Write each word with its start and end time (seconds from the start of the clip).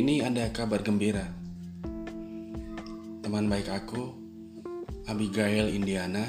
ini 0.00 0.24
ada 0.24 0.48
kabar 0.48 0.80
gembira. 0.80 1.28
Teman 3.20 3.52
baik 3.52 3.68
aku, 3.68 4.16
Abigail 5.04 5.68
Indiana, 5.68 6.24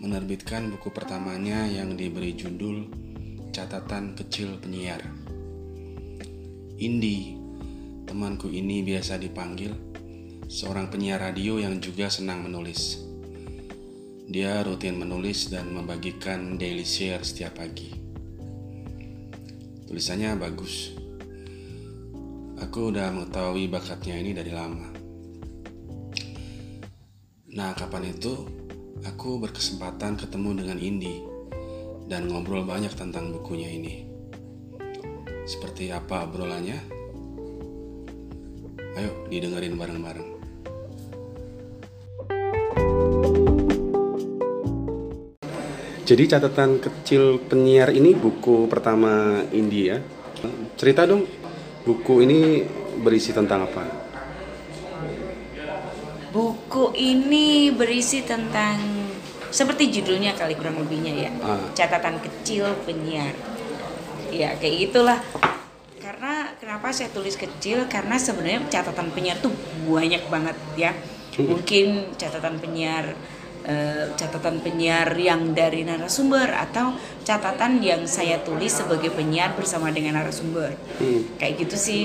menerbitkan 0.00 0.72
buku 0.72 0.88
pertamanya 0.88 1.68
yang 1.68 2.00
diberi 2.00 2.32
judul 2.32 2.88
Catatan 3.52 4.16
Kecil 4.16 4.56
Penyiar. 4.56 5.04
Indi, 6.80 7.36
temanku 8.08 8.48
ini 8.48 8.80
biasa 8.80 9.20
dipanggil 9.20 9.76
seorang 10.48 10.88
penyiar 10.88 11.20
radio 11.20 11.60
yang 11.60 11.84
juga 11.84 12.08
senang 12.08 12.40
menulis. 12.40 13.04
Dia 14.32 14.64
rutin 14.64 14.96
menulis 14.96 15.52
dan 15.52 15.76
membagikan 15.76 16.56
daily 16.56 16.88
share 16.88 17.20
setiap 17.20 17.60
pagi. 17.60 17.92
Tulisannya 19.84 20.40
bagus. 20.40 20.97
Aku 22.58 22.90
udah 22.90 23.14
mengetahui 23.14 23.70
bakatnya 23.70 24.18
ini 24.18 24.34
dari 24.34 24.50
lama. 24.50 24.90
Nah, 27.54 27.70
kapan 27.78 28.10
itu 28.10 28.34
aku 29.06 29.38
berkesempatan 29.38 30.18
ketemu 30.18 30.50
dengan 30.58 30.78
Indi 30.82 31.22
dan 32.10 32.26
ngobrol 32.26 32.66
banyak 32.66 32.90
tentang 32.98 33.30
bukunya 33.30 33.70
ini. 33.70 34.08
Seperti 35.46 35.94
apa 35.94 36.26
obrolannya? 36.26 36.78
Ayo 38.98 39.12
didengerin 39.30 39.78
bareng-bareng. 39.78 40.28
Jadi 46.08 46.24
catatan 46.24 46.80
kecil 46.80 47.36
penyiar 47.36 47.92
ini 47.92 48.16
buku 48.16 48.64
pertama 48.64 49.44
Indi 49.52 49.92
ya. 49.92 50.00
Cerita 50.80 51.04
dong, 51.04 51.26
buku 51.84 52.14
ini 52.26 52.64
berisi 53.02 53.30
tentang 53.30 53.68
apa? 53.68 53.84
Buku 56.28 56.92
ini 56.98 57.72
berisi 57.72 58.22
tentang 58.22 59.08
seperti 59.48 59.88
judulnya 59.88 60.36
kali 60.36 60.54
kurang 60.54 60.76
lebihnya 60.84 61.12
ya. 61.28 61.30
Ah. 61.40 61.72
Catatan 61.72 62.20
kecil 62.20 62.68
penyiar. 62.84 63.32
Ya, 64.28 64.52
kayak 64.60 64.76
gitulah. 64.88 65.18
Karena 65.96 66.52
kenapa 66.60 66.92
saya 66.92 67.08
tulis 67.08 67.36
kecil? 67.36 67.88
Karena 67.88 68.20
sebenarnya 68.20 68.60
catatan 68.68 69.08
penyiar 69.12 69.40
tuh 69.40 69.52
banyak 69.88 70.20
banget 70.28 70.56
ya. 70.76 70.92
Mungkin 71.38 72.18
catatan 72.20 72.60
penyiar 72.60 73.16
eh, 73.68 74.08
catatan 74.16 74.58
penyiar 74.58 75.12
yang 75.14 75.52
dari 75.52 75.84
narasumber 75.84 76.48
atau 76.48 76.96
catatan 77.22 77.84
yang 77.84 78.08
saya 78.08 78.40
tulis 78.40 78.72
sebagai 78.72 79.12
penyiar 79.12 79.52
bersama 79.52 79.92
dengan 79.92 80.16
narasumber. 80.18 80.72
Hmm. 80.96 81.28
Kayak 81.36 81.68
gitu 81.68 81.76
sih 81.76 82.02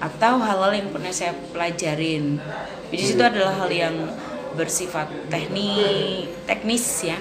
atau 0.00 0.40
hal-hal 0.40 0.72
yang 0.74 0.88
pernah 0.90 1.12
saya 1.12 1.36
pelajarin. 1.52 2.40
Jadi 2.88 3.02
situ 3.04 3.22
adalah 3.22 3.52
hal 3.64 3.70
yang 3.70 3.94
bersifat 4.54 5.10
teknik 5.28 6.30
teknis 6.46 6.84
ya. 7.04 7.18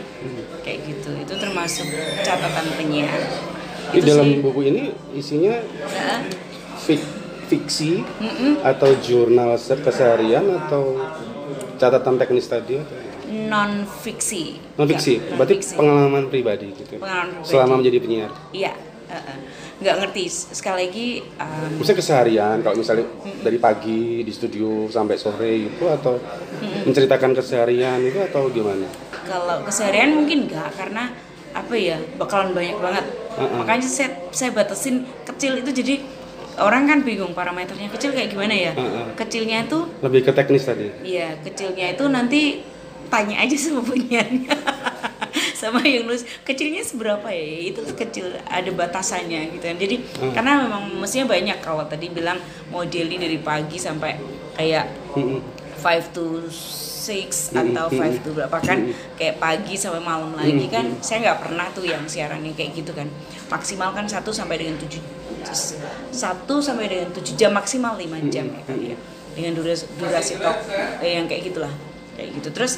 Kayak 0.64 0.80
gitu. 0.88 1.12
Itu 1.20 1.34
termasuk 1.36 1.88
catatan 2.24 2.68
penyiar. 2.80 3.20
Di 3.92 4.00
Itu 4.00 4.08
dalam 4.10 4.26
sih. 4.26 4.40
buku 4.40 4.62
ini 4.64 4.84
isinya 5.12 5.60
Heeh. 5.60 6.20
fik- 6.80 7.12
fiksi 7.44 8.00
Mm-mm. 8.00 8.64
atau 8.64 8.96
jurnal 8.98 9.60
se- 9.60 9.78
keseharian 9.78 10.48
atau 10.56 10.98
catatan 11.78 12.16
teknis 12.16 12.48
tadi 12.48 12.80
atau 12.80 12.96
non 13.26 13.72
fiksi. 13.86 14.60
non 14.74 14.86
fiksi 14.86 15.14
Nggak, 15.16 15.36
berarti 15.36 15.54
non-fiksi. 15.54 15.74
pengalaman 15.76 16.24
pribadi 16.28 16.68
gitu 16.74 16.94
Pengalaman 16.96 17.30
pribadi. 17.34 17.50
selama 17.50 17.74
menjadi 17.76 17.98
penyiar 18.00 18.32
Iya. 18.52 18.74
heeh. 19.06 19.38
Nggak 19.76 19.96
ngerti. 20.00 20.24
Sekali 20.30 20.78
lagi 20.82 21.08
um, 21.36 21.70
misalnya 21.76 22.00
keseharian 22.00 22.58
kalau 22.60 22.76
misalnya 22.78 23.06
dari 23.42 23.58
pagi 23.58 24.02
di 24.22 24.32
studio 24.32 24.88
sampai 24.88 25.16
sore 25.16 25.52
itu 25.66 25.84
atau 25.86 26.16
menceritakan 26.82 27.32
keseharian 27.34 28.00
itu 28.02 28.20
atau 28.24 28.48
gimana 28.48 28.88
kalau 29.24 29.64
keseharian 29.64 30.16
mungkin 30.16 30.48
enggak 30.48 30.72
karena 30.74 31.12
apa 31.52 31.74
ya 31.74 31.98
bakalan 32.16 32.52
banyak 32.52 32.78
banget 32.78 33.06
Uh-uh. 33.34 33.60
makanya 33.60 33.84
saya 33.84 34.10
saya 34.30 34.52
batasin 34.52 34.96
kecil 35.24 35.58
itu 35.58 35.74
jadi 35.74 35.96
orang 36.56 36.86
kan 36.86 37.00
bingung 37.02 37.32
parameternya 37.32 37.90
kecil 37.90 38.10
kayak 38.10 38.30
gimana 38.30 38.54
ya 38.54 38.72
Uh-uh. 38.74 39.14
kecilnya 39.16 39.64
itu 39.64 39.90
lebih 40.00 40.22
ke 40.24 40.32
teknis 40.32 40.64
tadi 40.64 40.90
ya 41.02 41.34
kecilnya 41.40 41.92
itu 41.92 42.06
nanti 42.06 42.62
tanya 43.14 43.38
aja 43.38 43.54
sama 43.54 43.86
penyiarnya 43.86 44.50
sama 45.62 45.80
yang 45.86 46.04
nulis. 46.04 46.26
Kecilnya 46.42 46.82
seberapa 46.82 47.30
ya? 47.30 47.72
Itu 47.72 47.86
kecil 47.94 48.36
ada 48.44 48.68
batasannya 48.68 49.54
gitu 49.54 49.64
kan. 49.64 49.78
Jadi 49.78 49.96
Hmm. 50.20 50.34
karena 50.34 50.66
memang 50.66 50.98
mestinya 50.98 51.30
banyak 51.30 51.58
kalau 51.62 51.86
tadi 51.86 52.10
bilang 52.10 52.42
mau 52.68 52.82
daily 52.84 53.16
dari 53.16 53.38
pagi 53.40 53.78
sampai 53.78 54.18
kayak 54.58 54.90
Mm-mm. 55.14 55.40
5 55.80 56.12
to 56.12 56.44
6 56.50 57.54
Mm-mm, 57.54 57.76
atau 57.76 57.88
5 57.88 58.24
to 58.24 58.30
berapa 58.32 58.58
kan 58.60 58.80
kayak 59.14 59.36
pagi 59.38 59.76
sampai 59.76 60.02
malam 60.02 60.34
lagi 60.34 60.68
kan. 60.68 60.98
Saya 61.00 61.32
nggak 61.32 61.40
pernah 61.48 61.68
tuh 61.72 61.86
yang 61.86 62.04
siarannya 62.04 62.52
kayak 62.52 62.76
gitu 62.76 62.92
kan. 62.92 63.08
Maksimal 63.48 63.92
kan 63.92 64.04
1 64.04 64.20
sampai 64.32 64.58
dengan 64.58 64.76
7 64.80 65.00
1 65.44 66.14
sampai 66.60 66.86
dengan 66.88 67.10
7 67.12 67.36
jam 67.36 67.52
maksimal 67.52 67.96
5 67.96 68.32
jam 68.32 68.46
ya 68.48 68.62
kali 68.64 68.96
ya. 68.96 68.98
Dengan 69.34 69.52
durasi, 69.58 69.86
durasi 69.98 70.34
talk 70.38 70.60
eh, 71.00 71.18
yang 71.18 71.26
kayak 71.26 71.50
gitulah. 71.50 71.74
Kayak 72.14 72.30
gitu. 72.38 72.50
Terus 72.54 72.74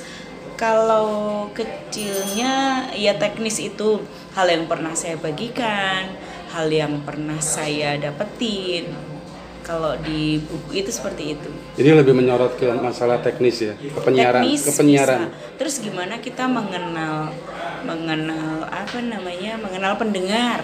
kalau 0.56 1.48
kecilnya 1.52 2.88
ya 2.96 3.16
teknis 3.20 3.60
itu 3.60 4.04
hal 4.36 4.48
yang 4.48 4.66
pernah 4.68 4.96
saya 4.96 5.20
bagikan 5.20 6.16
hal 6.56 6.68
yang 6.72 7.04
pernah 7.04 7.40
saya 7.44 8.00
dapetin 8.00 8.88
kalau 9.66 9.98
di 10.00 10.40
buku 10.40 10.86
itu 10.86 10.92
seperti 10.94 11.36
itu 11.36 11.50
jadi 11.76 12.00
lebih 12.00 12.16
menyorot 12.16 12.56
ke 12.56 12.72
masalah 12.80 13.20
teknis 13.20 13.60
ya 13.60 13.74
ke 13.76 14.00
penyiaran 14.00 14.44
teknis 14.48 14.62
ke 14.64 14.72
penyiaran 14.72 15.20
bisa. 15.28 15.44
Terus 15.60 15.76
gimana 15.82 16.22
kita 16.22 16.46
mengenal 16.46 17.34
mengenal 17.86 18.66
apa 18.68 18.98
namanya? 19.00 19.58
mengenal 19.62 19.94
pendengar. 19.96 20.62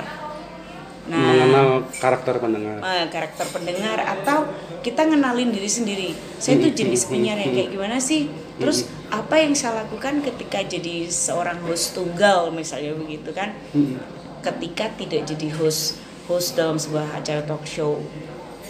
Nah, 1.10 1.18
mengenal 1.18 1.68
karakter 1.98 2.38
pendengar 2.38 2.78
eh, 2.78 3.06
karakter 3.10 3.48
pendengar 3.50 3.98
atau 4.06 4.46
kita 4.86 5.02
ngenalin 5.10 5.50
diri 5.50 5.70
sendiri. 5.70 6.10
Saya 6.38 6.62
tuh 6.62 6.72
jenis 6.74 7.10
penyiar 7.10 7.42
yang 7.42 7.58
kayak 7.58 7.70
gimana 7.74 7.98
sih? 7.98 8.30
Terus 8.60 8.88
apa 9.12 9.36
yang 9.40 9.54
saya 9.56 9.84
lakukan 9.86 10.24
ketika 10.24 10.64
jadi 10.64 11.08
seorang 11.08 11.64
host 11.64 11.96
tunggal 11.96 12.52
misalnya 12.52 12.96
begitu 12.96 13.32
kan? 13.32 13.56
Mm-mm. 13.72 14.00
Ketika 14.42 14.90
tidak 14.98 15.30
jadi 15.30 15.48
host 15.56 16.02
host 16.26 16.58
dalam 16.58 16.80
sebuah 16.80 17.20
acara 17.20 17.46
talk 17.46 17.64
show. 17.68 18.02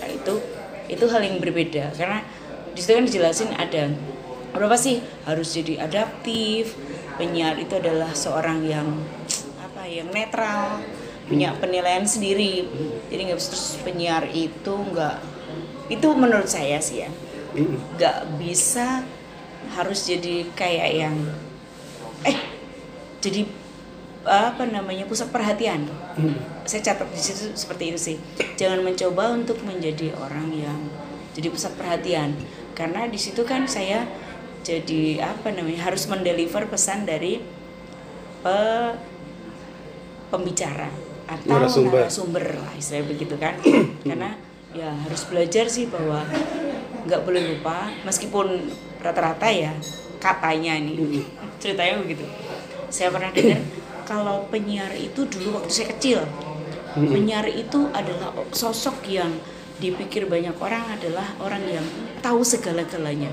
Nah, 0.02 0.10
itu 0.10 0.34
itu 0.92 1.06
hal 1.08 1.22
yang 1.24 1.40
berbeda. 1.40 1.96
Karena 1.96 2.26
di 2.72 2.80
situ 2.80 2.96
kan 2.96 3.06
dijelasin 3.08 3.52
ada 3.56 3.92
berapa 4.52 4.76
sih? 4.76 5.00
Harus 5.24 5.56
jadi 5.56 5.86
adaptif 5.86 6.76
penyiar 7.16 7.56
itu 7.60 7.78
adalah 7.78 8.12
seorang 8.12 8.66
yang 8.66 8.88
apa 9.62 9.88
yang 9.88 10.10
netral 10.12 10.84
punya 11.28 11.56
penilaian 11.56 12.04
sendiri. 12.04 12.68
Jadi 13.08 13.22
nggak 13.32 13.40
terus 13.40 13.80
penyiar 13.84 14.28
itu 14.32 14.74
nggak 14.76 15.42
itu 15.92 16.08
menurut 16.16 16.48
saya 16.48 16.80
sih 16.80 17.04
ya 17.04 17.12
nggak 17.52 18.40
bisa 18.40 19.04
harus 19.74 20.10
jadi 20.10 20.48
kayak 20.58 20.90
yang 20.94 21.16
eh 22.26 22.38
jadi 23.22 23.46
apa 24.26 24.70
namanya 24.70 25.10
pusat 25.10 25.34
perhatian 25.34 25.90
Mm. 26.12 26.36
saya 26.68 26.92
catat 26.92 27.08
di 27.08 27.16
situ 27.24 27.56
seperti 27.56 27.96
itu 27.96 28.00
sih 28.12 28.18
jangan 28.60 28.84
mencoba 28.84 29.32
untuk 29.32 29.64
menjadi 29.64 30.12
orang 30.20 30.52
yang 30.52 30.80
jadi 31.32 31.48
pusat 31.48 31.72
perhatian 31.80 32.36
karena 32.76 33.08
di 33.08 33.16
situ 33.16 33.48
kan 33.48 33.64
saya 33.64 34.04
jadi 34.62 35.24
apa 35.24 35.56
namanya 35.56 35.88
harus 35.88 36.06
mendeliver 36.12 36.68
pesan 36.68 37.08
dari 37.08 37.40
pe, 38.44 38.58
pembicara 40.30 40.92
atau 41.32 41.48
Narasumber. 41.48 42.04
narasumber 42.04 42.46
lah 42.60 42.74
istilahnya 42.76 43.08
begitu 43.08 43.36
kan 43.40 43.56
karena 44.12 44.36
ya 44.76 44.92
harus 45.08 45.24
belajar 45.32 45.72
sih 45.72 45.88
bahwa 45.88 46.28
nggak 47.08 47.22
boleh 47.24 47.56
lupa 47.56 47.88
meskipun 48.04 48.68
rata-rata 49.02 49.50
ya 49.50 49.74
katanya 50.22 50.78
nih. 50.78 51.26
Ceritanya 51.62 52.02
begitu. 52.02 52.26
Saya 52.94 53.10
pernah 53.10 53.34
dengar 53.34 53.62
kalau 54.06 54.46
penyiar 54.52 54.92
itu 54.98 55.24
dulu 55.30 55.62
waktu 55.62 55.72
saya 55.72 55.88
kecil 55.96 56.20
penyiar 56.92 57.48
itu 57.48 57.88
adalah 57.96 58.36
sosok 58.52 59.08
yang 59.08 59.32
dipikir 59.80 60.28
banyak 60.28 60.54
orang 60.60 60.84
adalah 60.92 61.26
orang 61.40 61.64
yang 61.64 61.86
tahu 62.20 62.44
segala-galanya. 62.44 63.32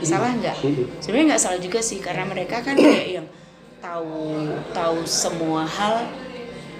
Salah 0.00 0.32
nggak? 0.32 0.56
Sebenarnya 1.02 1.36
nggak 1.36 1.42
salah 1.42 1.60
juga 1.60 1.82
sih 1.82 2.00
karena 2.00 2.24
mereka 2.24 2.64
kan 2.64 2.78
kayak 2.78 3.20
yang 3.20 3.26
tahu 3.82 4.48
tahu 4.72 5.02
semua 5.04 5.66
hal 5.66 6.08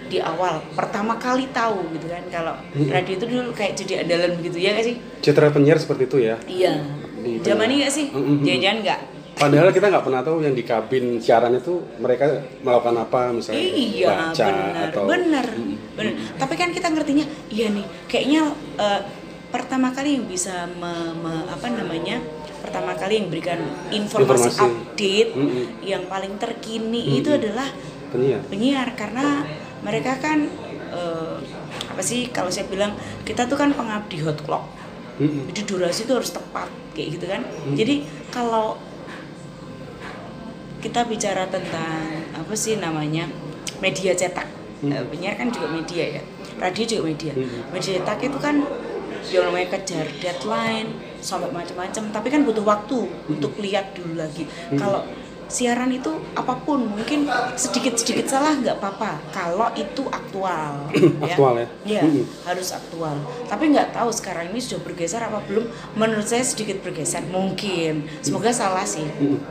di 0.08 0.22
awal. 0.22 0.62
Pertama 0.72 1.18
kali 1.20 1.50
tahu 1.52 1.84
gitu 1.92 2.06
kan 2.08 2.24
kalau 2.32 2.54
radio 2.72 3.14
itu 3.18 3.26
dulu 3.26 3.50
kayak 3.52 3.76
jadi 3.76 4.06
andalan 4.06 4.38
begitu 4.40 4.56
ya 4.62 4.70
nggak 4.78 4.86
sih? 4.86 4.96
Citra 5.20 5.52
penyiar 5.52 5.76
seperti 5.76 6.08
itu 6.08 6.16
ya? 6.22 6.36
Iya 6.46 6.99
Di- 7.20 7.40
zaman 7.40 7.66
ini 7.66 7.74
nggak 7.78 7.92
sih 7.92 8.06
jangan-jangan 8.42 8.80
nggak 8.82 9.00
Padahal 9.32 9.72
kita 9.72 9.88
nggak 9.88 10.04
pernah 10.04 10.20
tahu 10.20 10.44
yang 10.44 10.52
di 10.52 10.60
kabin 10.60 11.16
siaran 11.16 11.56
itu 11.56 11.72
mereka 11.96 12.28
melakukan 12.60 12.92
apa 12.98 13.32
misalnya 13.32 13.56
Iya, 13.56 14.06
baca 14.28 14.44
benar, 14.44 14.84
atau 14.86 15.02
benar, 15.08 15.46
benar. 15.96 16.12
Tapi 16.36 16.54
kan 16.54 16.68
kita 16.68 16.92
ngertinya, 16.92 17.24
iya 17.48 17.72
nih, 17.72 17.80
kayaknya 18.04 18.42
eh, 18.76 19.00
pertama 19.48 19.90
kali 19.90 20.14
yang 20.14 20.28
bisa 20.28 20.68
me- 20.70 21.16
me- 21.16 21.48
apa 21.48 21.66
namanya 21.66 22.20
pertama 22.60 22.92
kali 22.92 23.16
yang 23.16 23.26
berikan 23.26 23.64
informasi, 23.88 24.52
Informasi. 24.52 24.60
update 24.60 25.30
Mm-mm. 25.32 25.64
yang 25.82 26.04
paling 26.04 26.36
terkini 26.36 27.00
Mm-mm. 27.08 27.18
itu 27.18 27.30
adalah 27.32 27.68
penyiar 28.12 28.44
penyiar 28.44 28.88
karena 28.92 29.48
mereka 29.80 30.20
kan 30.20 30.52
eh, 30.92 31.36
apa 31.88 32.02
sih 32.04 32.28
kalau 32.28 32.52
saya 32.52 32.68
bilang 32.68 32.92
kita 33.24 33.48
tuh 33.48 33.56
kan 33.56 33.72
pengabdi 33.72 34.20
hot 34.20 34.36
clock 34.44 34.68
Mm-mm. 35.20 35.52
jadi 35.52 35.60
durasi 35.62 36.08
itu 36.08 36.12
harus 36.12 36.32
tepat 36.32 36.66
kayak 36.90 37.08
gitu 37.14 37.26
kan 37.28 37.42
jadi 37.76 37.94
kalau 38.28 38.80
kita 40.80 41.04
bicara 41.04 41.44
tentang 41.46 42.00
apa 42.32 42.54
sih 42.56 42.76
namanya 42.76 43.28
media 43.78 44.16
cetak 44.16 44.48
Hmm. 44.80 44.96
Penyiar 45.12 45.36
kan 45.36 45.52
juga 45.52 45.68
media 45.68 46.04
ya 46.08 46.22
radio 46.56 46.88
juga 46.88 47.02
media 47.04 47.36
Hmm. 47.36 47.68
media 47.68 48.00
cetak 48.00 48.24
itu 48.24 48.38
kan 48.40 48.64
yang 49.28 49.44
namanya 49.44 49.76
kejar 49.76 50.08
deadline 50.16 50.88
sampai 51.20 51.52
macam-macam 51.52 52.08
tapi 52.08 52.32
kan 52.32 52.48
butuh 52.48 52.64
waktu 52.64 53.04
untuk 53.28 53.60
lihat 53.60 53.92
dulu 53.92 54.16
lagi 54.16 54.48
Hmm. 54.72 54.80
kalau 54.80 55.04
siaran 55.50 55.90
itu 55.90 56.08
apa 56.32 56.54
pun 56.56 56.94
mungkin 56.94 57.26
sedikit-sedikit 57.54 58.24
salah 58.24 58.54
nggak 58.54 58.78
apa-apa 58.78 59.18
kalau 59.30 59.66
itu 59.74 60.06
aktual 60.06 60.86
Aktual 61.26 61.54
ya? 61.58 61.66
Iya, 61.82 62.02
Mm-mm. 62.06 62.24
harus 62.46 62.70
aktual. 62.70 63.18
Tapi 63.44 63.64
nggak 63.68 63.92
tahu 63.92 64.10
sekarang 64.10 64.48
ini 64.48 64.62
sudah 64.62 64.80
bergeser 64.80 65.18
apa 65.18 65.42
belum. 65.44 65.66
Menurut 65.92 66.22
saya 66.22 66.40
sedikit 66.40 66.80
bergeser, 66.80 67.26
mungkin. 67.26 68.06
Semoga 68.20 68.50
salah 68.50 68.86
sih. 68.86 69.04
Mm-mm. 69.04 69.42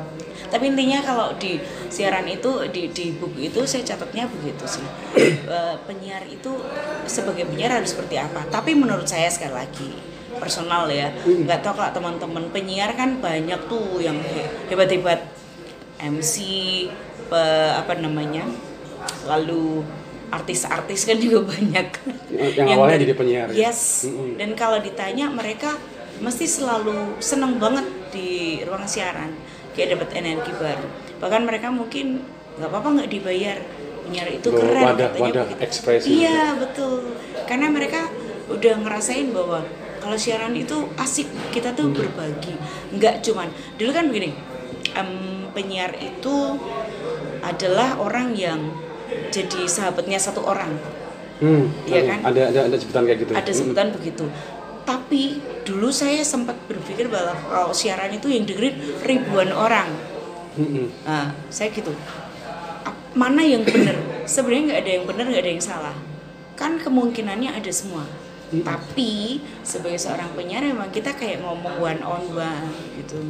Tapi 0.49 0.71
intinya 0.71 1.03
kalau 1.03 1.27
di 1.35 1.59
siaran 1.87 2.25
itu 2.25 2.49
di 2.71 2.89
di 2.89 3.13
buku 3.13 3.51
itu 3.51 3.59
saya 3.63 3.83
catatnya 3.85 4.25
begitu 4.25 4.65
sih. 4.65 4.85
Eh, 5.49 5.75
penyiar 5.89 6.21
itu 6.29 6.61
sebagai 7.09 7.43
penyiar 7.43 7.73
harus 7.73 7.91
seperti 7.91 8.21
apa? 8.21 8.45
Tapi 8.47 8.77
menurut 8.77 9.09
saya 9.09 9.25
sekali 9.27 9.57
lagi 9.57 9.89
personal 10.37 10.85
ya. 10.87 11.09
Nggak 11.25 11.65
tahu 11.65 11.73
kalau 11.75 11.91
teman-teman 11.91 12.45
penyiar 12.53 12.93
kan 12.93 13.17
banyak 13.17 13.57
tuh 13.65 13.97
yang 13.97 14.13
he- 14.21 14.45
hebat-hebat 14.69 15.25
MC 16.01 16.33
pe- 17.27 17.37
apa 17.75 17.93
namanya? 17.95 18.47
Lalu 19.25 19.83
artis-artis 20.29 21.03
kan 21.03 21.17
juga 21.17 21.45
banyak. 21.51 21.87
Yang 22.55 22.67
awalnya 22.71 22.97
jadi 22.99 23.13
penyiar, 23.13 23.47
ya? 23.49 23.69
Yes. 23.69 24.05
Mm-mm. 24.05 24.37
Dan 24.37 24.53
kalau 24.53 24.79
ditanya 24.79 25.27
mereka 25.27 25.75
mesti 26.19 26.45
selalu 26.45 27.17
seneng 27.17 27.57
banget 27.57 27.85
di 28.09 28.29
ruang 28.63 28.83
siaran 28.83 29.31
kayak 29.71 29.95
dapat 29.95 30.09
energi 30.15 30.51
baru. 30.51 30.87
Bahkan 31.17 31.41
mereka 31.43 31.67
mungkin 31.69 32.21
nggak 32.55 32.67
apa-apa 32.67 32.89
nggak 32.93 33.09
dibayar 33.09 33.57
penyiar 34.03 34.27
itu 34.29 34.47
Loh, 34.49 34.59
keren 34.59 34.83
wadah- 34.85 35.09
katanya 35.09 35.23
wadah 35.23 35.43
begitu. 35.47 35.63
ekspresi. 35.63 36.07
Iya 36.17 36.41
betul. 36.55 37.15
Karena 37.45 37.67
mereka 37.69 38.09
udah 38.49 38.75
ngerasain 38.77 39.29
bahwa 39.29 39.61
kalau 39.99 40.17
siaran 40.17 40.51
itu 40.53 40.73
asik 40.95 41.25
kita 41.49 41.71
tuh 41.71 41.91
berbagi 41.91 42.55
nggak 42.89 43.21
cuman 43.21 43.45
dulu 43.75 43.91
kan 43.91 44.07
begini 44.07 44.31
em, 44.91 45.38
penyiar 45.59 45.91
itu 45.99 46.55
adalah 47.43 47.99
orang 47.99 48.31
yang 48.31 48.71
jadi 49.27 49.67
sahabatnya 49.67 50.15
satu 50.15 50.47
orang. 50.47 50.71
Hmm, 51.43 51.67
ada- 51.91 52.07
kan? 52.07 52.19
Ada 52.31 52.41
ada 52.55 52.59
ada 52.71 52.77
sebutan 52.79 53.03
kayak 53.03 53.19
gitu. 53.27 53.31
ada 53.35 53.51
sebutan 53.51 53.87
begitu. 53.91 54.25
Tapi 54.87 55.43
dulu 55.67 55.91
saya 55.91 56.23
sempat 56.23 56.55
berpikir 56.65 57.11
bahwa 57.11 57.35
kalau 57.35 57.75
siaran 57.75 58.15
itu 58.15 58.31
yang 58.31 58.47
dengerin 58.47 59.03
ribuan 59.03 59.51
orang. 59.51 59.91
Mm-mm. 60.55 60.91
nah 61.03 61.31
saya 61.51 61.71
gitu. 61.71 61.91
Mana 63.13 63.43
yang 63.43 63.63
benar? 63.63 63.95
Sebenarnya 64.27 64.63
nggak 64.73 64.81
ada 64.81 64.91
yang 64.91 65.05
benar 65.07 65.25
nggak 65.27 65.43
ada 65.43 65.51
yang 65.51 65.63
salah. 65.63 65.95
Kan 66.55 66.79
kemungkinannya 66.79 67.51
ada 67.51 67.71
semua. 67.71 68.07
Mm-mm. 68.49 68.65
tapi 68.65 69.45
sebagai 69.61 70.01
seorang 70.01 70.33
penyiar 70.33 70.65
memang 70.65 70.89
kita 70.89 71.13
kayak 71.13 71.45
ngomong 71.45 71.77
one 71.77 72.01
on 72.01 72.23
one 72.33 72.65
gitu 72.97 73.21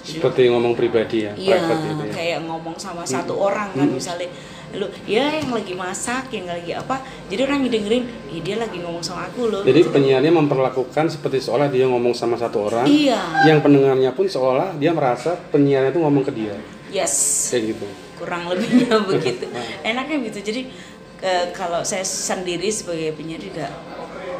Seperti 0.00 0.48
ngomong 0.48 0.72
pribadi 0.72 1.24
ya, 1.24 1.32
Iya, 1.32 1.56
private 1.58 1.82
gitu 1.86 2.02
ya. 2.02 2.12
kayak 2.12 2.38
ngomong 2.44 2.76
sama 2.76 3.04
satu 3.04 3.36
orang 3.36 3.68
kan 3.70 3.84
Mm. 3.84 3.94
misalnya 3.94 4.28
lu 4.70 4.86
ya 5.02 5.34
yang 5.34 5.50
lagi 5.50 5.74
masak, 5.74 6.30
yang 6.30 6.46
lagi 6.46 6.70
apa, 6.70 6.98
jadi 7.26 7.42
orang 7.42 7.66
dengerin, 7.66 8.06
"Ih, 8.30 8.38
dia 8.38 8.54
lagi 8.54 8.78
ngomong 8.78 9.02
sama 9.02 9.26
aku 9.26 9.50
loh. 9.50 9.60
Jadi 9.60 9.82
gitu. 9.82 9.90
penyiarnya 9.90 10.30
memperlakukan 10.30 11.10
seperti 11.10 11.42
seolah 11.42 11.66
dia 11.66 11.84
ngomong 11.84 12.14
sama 12.14 12.38
satu 12.38 12.70
orang. 12.70 12.86
Iya. 12.86 13.18
Yang 13.44 13.58
pendengarnya 13.60 14.10
pun 14.10 14.24
seolah 14.24 14.70
dia 14.74 14.90
merasa 14.90 15.34
penyiarnya 15.50 15.90
itu 15.90 15.98
ngomong 15.98 16.22
ke 16.22 16.32
dia. 16.32 16.54
yes, 16.88 17.50
Kayak 17.50 17.74
gitu. 17.74 17.86
kurang 18.16 18.46
lebihnya 18.46 18.94
begitu. 19.10 19.46
Enaknya 19.84 20.16
gitu. 20.26 20.38
Jadi 20.44 20.70
ke- 21.16 21.50
kalau 21.50 21.82
saya 21.82 22.02
sendiri 22.02 22.66
sebagai 22.66 23.10
penyiar 23.12 23.38
juga 23.38 23.66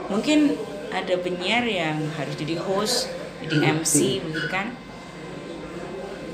mungkin 0.06 0.54
ada 0.90 1.14
penyiar 1.16 1.62
yang 1.62 2.06
harus 2.12 2.34
jadi 2.34 2.54
host, 2.56 3.10
jadi 3.40 3.56
MC 3.72 4.18
begitu 4.20 4.46
kan. 4.46 4.74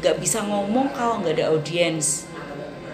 Gak 0.06 0.22
bisa 0.22 0.38
ngomong 0.46 0.94
kalau 0.94 1.18
nggak 1.18 1.34
ada 1.34 1.44
audiens. 1.50 2.30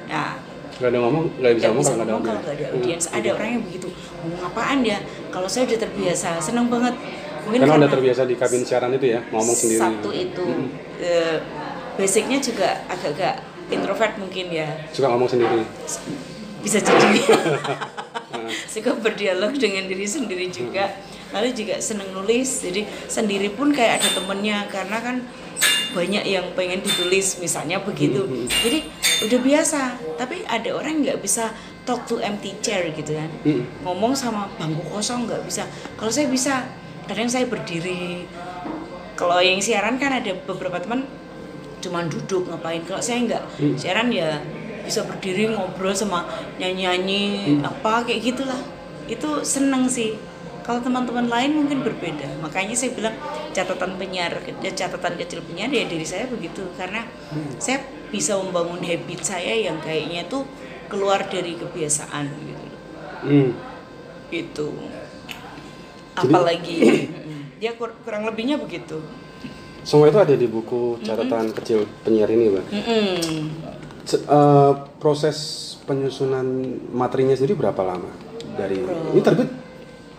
Nah, 0.08 0.40
Gak 0.72 0.88
ada 0.88 0.98
ngomong, 0.98 1.24
gak 1.36 1.52
bisa 1.52 1.68
nggak 1.68 1.68
ngomong 1.68 1.84
bisa 1.84 1.92
kalau 1.92 2.00
nggak 2.00 2.08
ada 2.08 2.12
ngomong 2.16 2.24
kalau 2.24 2.32
audiens. 2.32 2.48
nggak 2.48 2.56
ada 2.56 2.64
Hmm. 2.64 2.76
audiens. 2.80 3.04
Ada 3.06 3.28
orang 3.30 3.48
yang 3.50 3.62
begitu 3.62 3.88
ngomong 3.92 4.40
apaan 4.42 4.78
ya? 4.82 4.98
Kalau 5.28 5.44
saya 5.46 5.62
udah 5.68 5.78
terbiasa, 5.78 6.30
seneng 6.40 6.66
banget. 6.66 6.94
Mungkin 7.42 7.58
Karena 7.60 7.76
udah 7.76 7.90
terbiasa 7.90 8.22
di 8.24 8.34
kabin 8.34 8.62
siaran 8.64 8.90
itu 8.92 9.06
ya, 9.08 9.20
ngomong 9.28 9.52
sendiri. 9.52 9.78
Satu 9.78 10.10
itu, 10.10 10.46
eh, 10.98 11.36
basicnya 11.94 12.38
juga 12.38 12.68
agak-agak 12.88 13.34
introvert 13.68 14.14
mungkin 14.16 14.46
ya. 14.48 14.68
Suka 14.88 15.06
ngomong 15.06 15.28
sendiri. 15.28 15.60
Bisa 16.64 16.78
jadi. 16.80 17.20
Suka 18.72 18.96
berdialog 18.96 19.52
dengan 19.54 19.84
diri 19.84 20.08
sendiri 20.08 20.48
juga. 20.48 20.96
Lalu 21.30 21.48
juga 21.52 21.74
seneng 21.78 22.08
nulis. 22.10 22.62
Jadi 22.62 22.84
sendiri 23.06 23.50
pun 23.50 23.70
kayak 23.70 24.00
ada 24.00 24.08
temennya 24.14 24.66
karena 24.66 24.98
kan 24.98 25.16
banyak 25.92 26.24
yang 26.24 26.46
pengen 26.56 26.80
ditulis 26.80 27.38
misalnya 27.38 27.80
begitu. 27.80 28.24
Jadi 28.48 28.88
udah 29.28 29.40
biasa. 29.40 29.80
Tapi 30.18 30.44
ada 30.48 30.68
orang 30.72 31.04
nggak 31.04 31.20
bisa 31.20 31.52
talk 31.86 32.04
to 32.08 32.18
empty 32.18 32.56
chair 32.64 32.90
gitu 32.92 33.14
kan. 33.14 33.30
Mm. 33.44 33.62
Ngomong 33.86 34.16
sama 34.16 34.48
bangku 34.58 34.82
kosong 34.90 35.28
nggak 35.28 35.44
bisa. 35.46 35.68
Kalau 35.96 36.10
saya 36.12 36.26
bisa. 36.28 36.66
Kadang 37.06 37.28
saya 37.28 37.46
berdiri. 37.50 38.24
Kalau 39.18 39.38
yang 39.38 39.60
siaran 39.60 40.00
kan 40.00 40.16
ada 40.16 40.32
beberapa 40.48 40.80
teman 40.80 41.04
cuman 41.82 42.06
duduk 42.06 42.46
ngapain 42.46 42.86
kalau 42.86 43.02
saya 43.02 43.26
nggak 43.26 43.42
siaran 43.74 44.14
ya 44.14 44.38
bisa 44.86 45.02
berdiri 45.02 45.50
ngobrol 45.50 45.90
sama 45.90 46.26
nyanyi-nyanyi 46.62 47.58
apa 47.62 48.06
kayak 48.06 48.22
gitulah 48.22 48.62
itu 49.10 49.42
seneng 49.42 49.90
sih 49.90 50.14
kalau 50.62 50.80
teman-teman 50.80 51.26
lain 51.26 51.58
mungkin 51.58 51.82
berbeda 51.82 52.38
makanya 52.38 52.74
saya 52.74 52.94
bilang 52.94 53.14
catatan 53.50 53.98
penyiar 53.98 54.32
ya, 54.62 54.70
catatan 54.72 55.18
kecil 55.18 55.42
penyiar 55.42 55.68
ya 55.68 55.84
diri 55.84 56.06
saya 56.06 56.26
begitu 56.26 56.62
karena 56.74 57.02
saya 57.58 57.82
bisa 58.08 58.38
membangun 58.38 58.80
habit 58.80 59.20
saya 59.20 59.52
yang 59.52 59.78
kayaknya 59.82 60.24
tuh 60.26 60.46
keluar 60.86 61.24
dari 61.26 61.56
kebiasaan 61.56 62.28
gitu. 62.28 62.66
Hmm. 63.22 63.50
itu 64.28 64.68
apalagi 66.12 67.08
mm, 67.08 67.42
ya 67.58 67.72
kur- 67.74 67.96
kurang 68.04 68.26
lebihnya 68.26 68.58
begitu 68.58 69.00
Semua 69.82 70.06
itu 70.06 70.14
ada 70.14 70.38
di 70.38 70.46
buku 70.46 71.02
catatan 71.02 71.50
kecil 71.50 71.90
penyiar 72.06 72.30
ini, 72.30 72.54
Mbak. 72.54 72.64
Mm-mm. 72.70 73.10
Se- 74.06 74.22
eh, 74.22 74.72
proses 75.02 75.38
penyusunan 75.82 76.46
materinya 76.94 77.34
sendiri 77.34 77.58
berapa 77.58 77.82
lama? 77.82 78.06
Dari 78.54 78.78
ini 78.78 79.18
terbit 79.18 79.50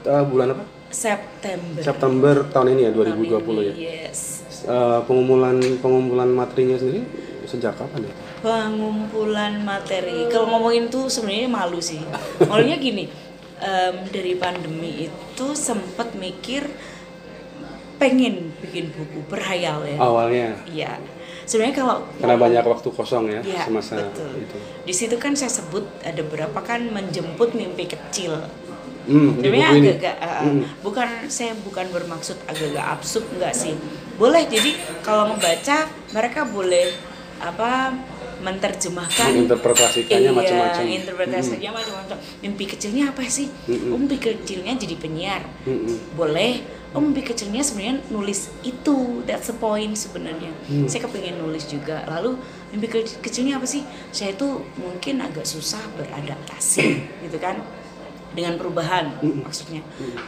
eh, 0.03 0.24
bulan 0.24 0.48
apa? 0.51 0.63
September 0.89 1.81
September 1.81 2.36
tahun 2.48 2.67
ini 2.72 2.81
ya, 2.83 2.91
tahun 2.91 3.17
2020 3.17 3.33
ya. 3.60 3.74
ini, 3.74 3.81
yes 3.81 4.19
Eh, 4.63 5.00
pengumpulan 5.03 5.60
pengumpulan 5.77 6.29
materinya 6.29 6.77
sendiri 6.77 7.03
sejak 7.43 7.75
kapan 7.75 8.07
ya? 8.07 8.13
pengumpulan 8.39 9.60
materi 9.60 10.27
kalau 10.27 10.48
ngomongin 10.50 10.88
tuh 10.88 11.07
sebenarnya 11.07 11.48
malu 11.48 11.79
sih 11.79 12.00
malunya 12.48 12.75
gini 12.75 13.12
em, 13.57 13.95
dari 14.07 14.36
pandemi 14.36 15.07
itu 15.07 15.48
sempat 15.51 16.12
mikir 16.13 16.63
pengen 17.95 18.51
bikin 18.60 18.88
buku 18.89 19.19
berhayal 19.27 19.83
ya 19.83 19.98
Awalnya 19.98 20.48
iya 20.65 20.91
sebenarnya 21.43 21.75
kalau 21.77 21.95
karena 22.15 22.36
banyak 22.38 22.63
waktu 22.63 22.88
kosong 22.89 23.25
ya 23.27 23.41
Iya, 23.43 23.67
semasa 23.67 24.00
betul. 24.00 24.31
itu. 24.39 24.57
di 24.83 24.93
situ 24.95 25.15
kan 25.17 25.36
saya 25.36 25.51
sebut 25.51 25.83
ada 26.00 26.19
berapa 26.22 26.60
kan 26.60 26.88
menjemput 26.88 27.51
mimpi 27.51 27.83
kecil 27.86 28.39
Hmm, 29.03 29.36
Sebenarnya 29.36 29.67
agak-agak 29.69 30.15
uh, 30.17 30.41
Hmm. 30.41 30.62
bukan 30.79 31.07
saya 31.27 31.51
bukan 31.60 31.86
bermaksud 31.89 32.38
agak-agak 32.43 32.86
absurd 32.89 33.25
enggak 33.31 33.53
sih. 33.53 33.75
Boleh 34.13 34.45
jadi 34.45 34.72
kalau 35.01 35.29
membaca 35.29 35.77
mereka 36.10 36.45
boleh 36.45 36.95
apa 37.38 37.91
menerjemahkan 38.39 39.29
Menginterpretasikannya 39.29 40.19
iya, 40.22 40.31
macam-macam. 40.31 40.83
interpretasinya 40.86 41.69
macam-macam. 41.74 42.17
Mimpi 42.39 42.65
kecilnya 42.67 43.03
apa 43.10 43.24
sih? 43.25 43.48
Mm-mm. 43.65 43.89
Oh, 43.89 43.98
mimpi 43.98 44.17
kecilnya 44.17 44.75
jadi 44.75 44.95
penyiar. 44.95 45.43
Mm-mm. 45.63 46.12
Boleh. 46.13 46.60
Oh, 46.91 47.00
mimpi 47.00 47.24
kecilnya 47.24 47.60
sebenarnya 47.60 48.03
nulis 48.07 48.51
itu. 48.62 49.24
That's 49.24 49.48
the 49.48 49.57
point 49.57 49.95
sebenarnya. 49.95 50.51
Hmm. 50.67 50.86
Saya 50.86 51.03
kepengen 51.03 51.39
nulis 51.39 51.65
juga. 51.65 52.03
Lalu 52.05 52.36
mimpi 52.69 52.88
ke- 52.89 53.17
kecilnya 53.19 53.57
apa 53.57 53.65
sih? 53.65 53.81
Saya 54.12 54.36
tuh 54.36 54.62
mungkin 54.75 55.19
agak 55.19 55.43
susah 55.43 55.81
beradaptasi 55.95 56.86
gitu 57.24 57.38
kan 57.38 57.63
dengan 58.33 58.57
perubahan 58.57 59.13
Mm-mm. 59.21 59.45
maksudnya. 59.45 59.81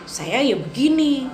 Saya 0.05 0.41
ya 0.41 0.55
begini. 0.55 1.27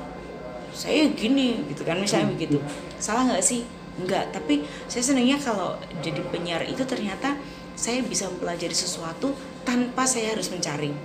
saya 0.72 1.04
gini 1.12 1.68
gitu 1.68 1.84
kan 1.84 2.00
misalnya 2.00 2.32
begitu 2.32 2.56
salah 2.96 3.28
nggak 3.28 3.44
sih 3.44 3.68
nggak 4.08 4.32
tapi 4.32 4.64
saya 4.88 5.04
senangnya 5.04 5.36
kalau 5.36 5.76
jadi 6.00 6.24
penyiar 6.32 6.64
itu 6.64 6.80
ternyata 6.88 7.36
saya 7.76 8.00
bisa 8.08 8.32
mempelajari 8.32 8.72
sesuatu 8.72 9.36
tanpa 9.68 10.08
saya 10.08 10.32
harus 10.32 10.48
mencari 10.48 10.96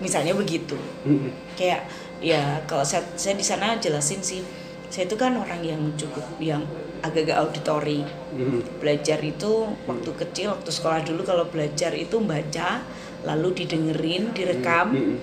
misalnya 0.00 0.32
begitu 0.32 0.72
Mm-mm. 1.04 1.36
kayak 1.52 1.84
ya 2.24 2.64
kalau 2.64 2.80
saya 2.80 3.04
saya 3.12 3.36
di 3.36 3.44
sana 3.44 3.76
jelasin 3.76 4.24
sih 4.24 4.40
saya 4.88 5.04
itu 5.04 5.20
kan 5.20 5.36
orang 5.36 5.60
yang 5.60 5.92
cukup 6.00 6.24
yang 6.40 6.64
agak-agak 7.04 7.44
auditori 7.44 8.00
Mm-mm. 8.32 8.80
belajar 8.80 9.20
itu 9.20 9.68
waktu 9.84 10.10
kecil 10.16 10.56
waktu 10.56 10.70
sekolah 10.72 11.04
dulu 11.04 11.28
kalau 11.28 11.44
belajar 11.44 11.92
itu 11.92 12.16
baca 12.24 12.80
lalu 13.24 13.64
didengerin 13.64 14.32
direkam. 14.32 14.92
Mm-mm. 14.94 15.16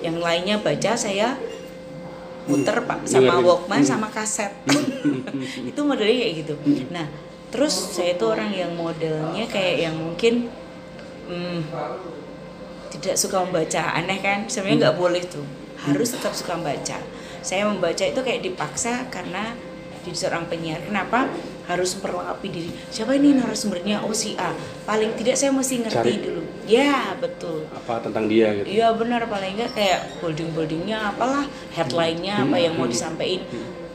yang 0.00 0.16
lainnya 0.16 0.56
baca 0.56 0.96
saya 0.96 1.36
muter 2.48 2.72
pak 2.88 3.04
sama 3.04 3.36
walkman 3.36 3.84
Hmm. 3.84 3.90
sama 3.92 4.08
kaset. 4.08 4.48
Itu 5.68 5.84
modelnya 5.84 6.24
kayak 6.24 6.34
gitu. 6.40 6.54
Nah 6.88 7.04
terus 7.50 7.74
saya 7.74 8.14
itu 8.14 8.24
orang 8.24 8.48
yang 8.48 8.72
modelnya 8.72 9.44
kayak 9.44 9.76
yang 9.90 9.94
mungkin 10.00 10.48
hmm, 11.28 11.60
tidak 12.90 13.14
suka 13.20 13.44
membaca. 13.44 13.92
Aneh 13.92 14.18
kan? 14.24 14.48
Sebenarnya 14.48 14.88
nggak 14.88 14.96
boleh 14.96 15.22
tuh. 15.26 15.44
Harus 15.84 16.16
tetap 16.16 16.32
suka 16.32 16.56
membaca. 16.56 16.96
Saya 17.40 17.68
membaca 17.68 18.00
itu 18.00 18.20
kayak 18.24 18.40
dipaksa 18.40 19.04
karena 19.12 19.52
jadi 20.00 20.16
seorang 20.16 20.48
penyiar. 20.48 20.80
Kenapa 20.80 21.28
harus 21.70 21.94
memperlengkapi 21.98 22.48
diri. 22.50 22.70
Siapa 22.90 23.14
ini 23.14 23.38
narasumbernya? 23.38 24.02
Oh 24.02 24.10
si 24.10 24.34
A. 24.34 24.50
Paling 24.82 25.14
tidak 25.14 25.38
saya 25.38 25.54
mesti 25.54 25.86
ngerti 25.86 26.12
Cari. 26.18 26.24
dulu. 26.26 26.42
Ya 26.66 27.14
betul. 27.22 27.70
Apa 27.70 28.02
tentang 28.02 28.26
dia 28.26 28.50
gitu? 28.58 28.66
Iya 28.66 28.90
benar. 28.98 29.30
Paling 29.30 29.54
enggak 29.54 29.72
kayak 29.78 30.00
bolding 30.18 30.50
boldingnya 30.50 30.98
apalah 31.14 31.46
headline-nya 31.72 32.42
apa 32.42 32.56
yang 32.58 32.74
mau 32.74 32.90
disampaikan. 32.90 33.46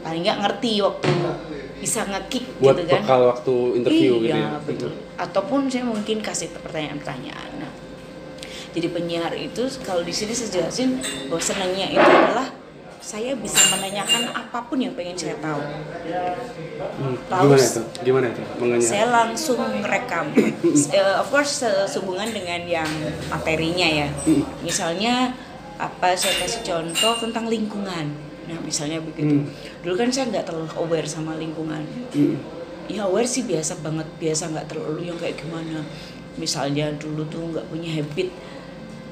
Paling 0.01 0.21
enggak 0.23 0.39
ngerti 0.39 0.71
waktu 0.79 1.11
bisa 1.75 2.07
ngekick 2.07 2.45
buat 2.57 2.79
gitu 2.79 2.87
kan. 2.87 3.03
bekal 3.03 3.21
waktu 3.29 3.55
interview 3.83 4.13
iya, 4.23 4.25
gitu 4.25 4.39
ya? 4.39 4.49
betul. 4.63 4.91
Ataupun 5.19 5.59
saya 5.67 5.83
mungkin 5.83 6.17
kasih 6.23 6.49
pertanyaan-pertanyaan. 6.55 7.49
Nah, 7.61 7.71
jadi 8.71 8.87
penyiar 8.89 9.31
itu 9.35 9.63
kalau 9.83 10.01
di 10.01 10.15
sini 10.15 10.31
saya 10.31 10.49
jelasin 10.63 11.03
bahwa 11.27 11.43
senangnya 11.43 11.87
itu 11.91 11.99
adalah 11.99 12.47
saya 13.05 13.37
bisa 13.37 13.61
menanyakan 13.69 14.33
apa 14.33 14.65
pun 14.65 14.81
yang 14.81 14.97
pengen 14.97 15.13
saya 15.13 15.37
tahu. 15.37 15.61
Hmm, 15.61 17.13
Lalu 17.29 17.53
gimana 17.53 17.61
itu? 17.61 17.81
Gimana 18.01 18.25
itu? 18.33 18.41
Mengenai 18.57 18.81
saya 18.81 19.05
langsung 19.13 19.61
rekam. 19.85 20.33
Eh, 20.89 21.15
of 21.21 21.29
course 21.29 21.61
sehubungan 21.61 22.33
dengan 22.33 22.65
yang 22.65 22.89
materinya 23.29 23.85
ya. 23.85 24.07
Misalnya 24.65 25.37
apa 25.77 26.17
saya 26.17 26.33
kasih 26.41 26.65
contoh 26.65 27.13
tentang 27.21 27.45
lingkungan. 27.45 28.09
Nah 28.49 28.57
misalnya 28.65 28.97
begitu. 28.97 29.37
Hmm. 29.37 29.45
dulu 29.85 29.93
kan 30.01 30.09
saya 30.09 30.33
nggak 30.33 30.45
terlalu 30.49 30.69
aware 30.73 31.05
sama 31.05 31.37
lingkungan. 31.37 31.85
Mm-mm. 32.09 32.41
ya 32.89 33.05
aware 33.05 33.29
sih 33.29 33.45
biasa 33.45 33.85
banget. 33.85 34.09
Biasa 34.17 34.49
nggak 34.49 34.65
terlalu 34.65 35.13
yang 35.13 35.17
kayak 35.21 35.37
gimana. 35.37 35.85
Misalnya 36.41 36.89
dulu 36.97 37.21
tuh 37.29 37.53
nggak 37.53 37.69
punya 37.69 38.01
habit 38.01 38.33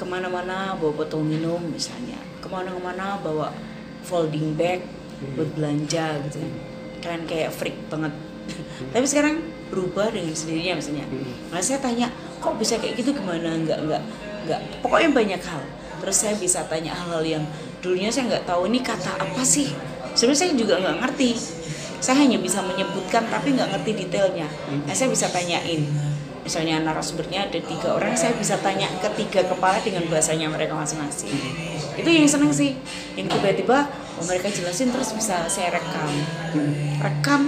ke 0.02 0.06
mana-mana 0.10 0.74
bawa 0.82 0.98
botol 0.98 1.22
minum 1.22 1.62
misalnya. 1.70 2.18
Ke 2.42 2.50
mana-mana 2.50 3.22
bawa 3.22 3.54
folding 4.04 4.54
bag 4.60 4.84
buat 5.34 5.50
belanja 5.56 6.20
gitu. 6.28 6.38
Kan 6.44 6.52
kalian 7.04 7.24
kayak 7.28 7.50
freak 7.56 7.78
banget. 7.88 8.12
Tapi 8.92 9.06
sekarang 9.08 9.40
berubah 9.72 10.12
dengan 10.14 10.36
sendirinya 10.38 10.78
misalnya 10.78 11.08
nah 11.50 11.58
saya 11.64 11.82
tanya 11.82 12.12
kok 12.38 12.60
bisa 12.60 12.78
kayak 12.78 13.00
gitu? 13.00 13.16
Gimana? 13.16 13.56
Nggak 13.56 13.80
nggak 13.88 14.02
nggak. 14.48 14.60
Pokoknya 14.84 15.10
banyak 15.16 15.42
hal. 15.42 15.64
Terus 16.04 16.16
saya 16.20 16.36
bisa 16.36 16.68
tanya 16.68 16.92
hal-hal 16.92 17.24
yang 17.24 17.44
dulunya 17.80 18.12
saya 18.12 18.28
nggak 18.36 18.44
tahu 18.44 18.68
ini 18.68 18.84
kata 18.84 19.16
apa 19.16 19.42
sih? 19.42 19.72
Sebenarnya 20.14 20.40
saya 20.44 20.52
juga 20.54 20.74
nggak 20.84 20.98
ngerti. 21.00 21.32
Saya 22.04 22.20
hanya 22.20 22.36
bisa 22.36 22.60
menyebutkan 22.60 23.24
tapi 23.32 23.56
nggak 23.56 23.80
ngerti 23.80 23.92
detailnya. 24.04 24.48
Nah 24.84 24.94
saya 24.94 25.08
bisa 25.08 25.32
tanyain. 25.32 25.88
Misalnya 26.44 26.84
narasumbernya 26.84 27.48
ada 27.48 27.56
tiga 27.56 27.96
orang 27.96 28.20
saya 28.20 28.36
bisa 28.36 28.60
tanya 28.60 28.92
ke 29.00 29.08
tiga 29.16 29.48
kepala 29.48 29.80
dengan 29.80 30.04
bahasanya 30.12 30.52
mereka 30.52 30.76
masing-masing 30.76 31.32
itu 31.98 32.10
yang 32.10 32.28
seneng 32.30 32.52
sih. 32.54 32.78
Yang 33.14 33.38
tiba-tiba 33.38 33.88
oh, 34.18 34.26
mereka 34.26 34.50
jelasin 34.50 34.90
terus 34.90 35.14
bisa 35.14 35.46
saya 35.48 35.78
rekam. 35.78 36.12
Rekam 37.02 37.42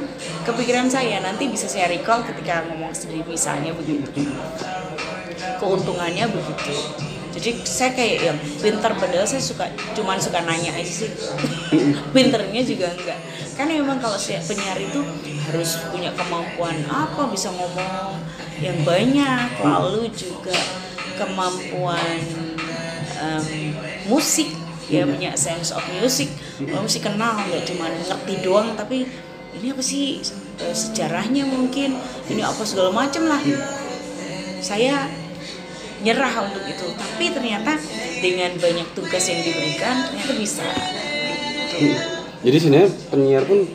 kepikiran 0.45 0.87
saya. 0.89 1.21
Nanti 1.21 1.49
bisa 1.49 1.65
saya 1.65 1.89
recall 1.89 2.21
ketika 2.25 2.65
ngomong 2.69 2.93
sendiri. 2.93 3.25
Misalnya 3.25 3.73
begitu. 3.73 4.09
Keuntungannya 5.61 6.29
begitu. 6.29 6.75
Jadi 7.35 7.51
saya 7.67 7.91
kayak 7.91 8.17
yang 8.31 8.37
pinter 8.63 8.95
padahal 8.95 9.27
saya 9.27 9.43
suka 9.43 9.67
cuman 9.91 10.15
suka 10.15 10.39
nanya 10.47 10.71
aja 10.71 10.87
sih. 10.87 11.11
Pinternya 12.15 12.63
juga 12.63 12.95
enggak. 12.95 13.19
Karena 13.59 13.83
memang 13.83 13.99
kalau 13.99 14.15
saya 14.15 14.39
penyiar 14.39 14.79
itu 14.79 15.03
harus 15.51 15.83
punya 15.91 16.15
kemampuan 16.15 16.79
apa? 16.87 17.27
Bisa 17.27 17.51
ngomong 17.51 18.23
yang 18.63 18.79
banyak. 18.87 19.51
Lalu 19.59 20.15
juga 20.15 20.55
kemampuan 21.19 22.23
em, 23.19 23.74
musik. 24.09 24.49
Ya 24.85 25.01
punya 25.01 25.33
sense 25.33 25.73
of 25.73 25.81
music. 25.97 26.29
Kalau 26.61 26.85
mesti 26.85 27.01
kenal 27.01 27.41
nggak 27.41 27.65
cuma 27.65 27.89
ngerti 27.89 28.33
doang 28.45 28.77
tapi 28.77 29.09
ini 29.57 29.73
apa 29.73 29.81
sih 29.81 30.21
eh, 30.61 30.75
sejarahnya 30.75 31.49
mungkin 31.49 31.97
ini 32.29 32.41
apa 32.45 32.61
segala 32.61 32.93
macam 32.93 33.25
lah. 33.25 33.41
Saya 34.61 35.09
nyerah 36.05 36.33
untuk 36.45 36.61
itu. 36.69 36.85
Tapi 36.93 37.33
ternyata 37.33 37.81
dengan 38.21 38.53
banyak 38.61 38.87
tugas 38.93 39.25
yang 39.25 39.41
diberikan 39.41 40.05
ternyata 40.05 40.33
bisa. 40.37 40.65
Gitu. 41.75 41.91
jadi 42.45 42.57
sebenarnya 42.61 42.89
penyiar 43.11 43.43
pun 43.43 43.67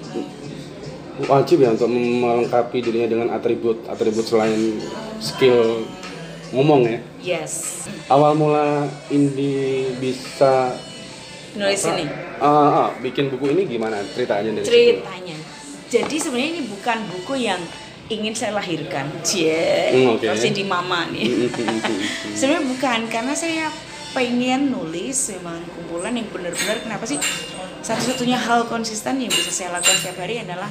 wajib 1.29 1.61
ya 1.61 1.77
untuk 1.77 1.91
melengkapi 1.93 2.81
dirinya 2.81 3.09
dengan 3.13 3.29
atribut 3.37 3.85
atribut 3.93 4.25
selain 4.25 4.81
skill 5.21 5.85
ngomong 6.51 6.81
ya? 6.87 6.99
Yes. 7.23 7.87
Awal 8.11 8.35
mula 8.35 8.87
Indi 9.11 9.91
bisa 9.99 10.75
nulis 11.55 11.83
ini? 11.87 12.07
Ah, 12.41 12.87
ah, 12.87 12.89
bikin 12.99 13.31
buku 13.31 13.53
ini 13.55 13.67
gimana? 13.67 14.03
Ceritanya 14.15 14.61
dari 14.61 14.65
situ? 14.65 14.71
ceritanya. 14.71 15.37
Jadi 15.91 16.17
sebenarnya 16.23 16.51
ini 16.55 16.63
bukan 16.71 16.99
buku 17.11 17.35
yang 17.43 17.61
ingin 18.11 18.35
saya 18.35 18.59
lahirkan. 18.59 19.07
Cie. 19.23 19.95
Hmm, 19.95 20.19
oke. 20.19 20.27
pasti 20.27 20.51
di 20.51 20.67
mama 20.67 21.07
nih. 21.11 21.51
Sebenarnya 22.39 22.65
bukan. 22.67 23.01
Karena 23.07 23.35
saya 23.35 23.71
pengen 24.11 24.75
nulis 24.75 25.31
memang 25.39 25.63
kumpulan 25.71 26.15
yang 26.19 26.27
benar-benar 26.35 26.83
kenapa 26.83 27.07
sih? 27.07 27.19
Satu-satunya 27.87 28.39
hal 28.39 28.67
konsisten 28.67 29.23
yang 29.23 29.31
bisa 29.31 29.55
saya 29.55 29.79
lakukan 29.79 29.95
setiap 29.95 30.27
hari 30.27 30.43
adalah 30.43 30.71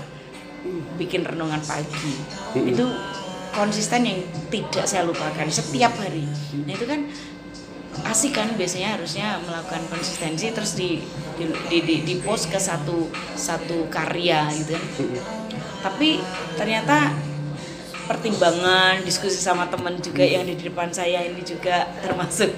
bikin 0.99 1.23
renungan 1.23 1.63
pagi. 1.63 2.13
Itu 2.59 2.85
konsisten 3.59 4.07
yang 4.07 4.19
tidak 4.47 4.87
saya 4.87 5.03
lupakan. 5.03 5.43
Setiap 5.51 5.91
hari. 5.99 6.23
Nah 6.63 6.71
itu 6.71 6.87
kan 6.87 7.03
asik 8.07 8.39
kan 8.39 8.47
biasanya 8.55 8.95
harusnya 8.95 9.43
melakukan 9.43 9.83
konsistensi 9.91 10.55
terus 10.55 10.79
di 10.79 11.03
di, 11.35 11.51
di, 11.67 11.77
di, 11.83 11.95
di 12.07 12.15
post 12.23 12.47
ke 12.47 12.55
satu 12.55 13.11
satu 13.35 13.91
karya 13.91 14.47
gitu. 14.55 14.79
Kan 14.79 14.83
tapi 15.79 16.19
ternyata 16.55 17.11
pertimbangan 18.07 19.05
diskusi 19.05 19.37
sama 19.37 19.69
teman 19.69 20.01
juga 20.01 20.25
yang 20.25 20.47
di 20.47 20.57
depan 20.57 20.89
saya 20.89 21.21
ini 21.23 21.45
juga 21.45 21.87
termasuk 22.01 22.55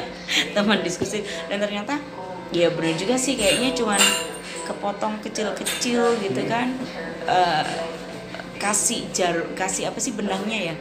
teman 0.56 0.80
diskusi. 0.80 1.22
Dan 1.52 1.60
ternyata 1.60 2.00
ya 2.50 2.72
benar 2.72 2.96
juga 2.96 3.20
sih 3.20 3.36
kayaknya 3.36 3.76
cuman 3.76 4.00
kepotong 4.64 5.20
kecil-kecil 5.20 6.16
gitu 6.24 6.42
kan. 6.48 6.76
Eh, 7.28 7.64
kasih 8.58 9.08
jar 9.14 9.34
kasih 9.54 9.88
apa 9.88 9.98
sih 10.02 10.12
benangnya 10.12 10.72
ya? 10.72 10.74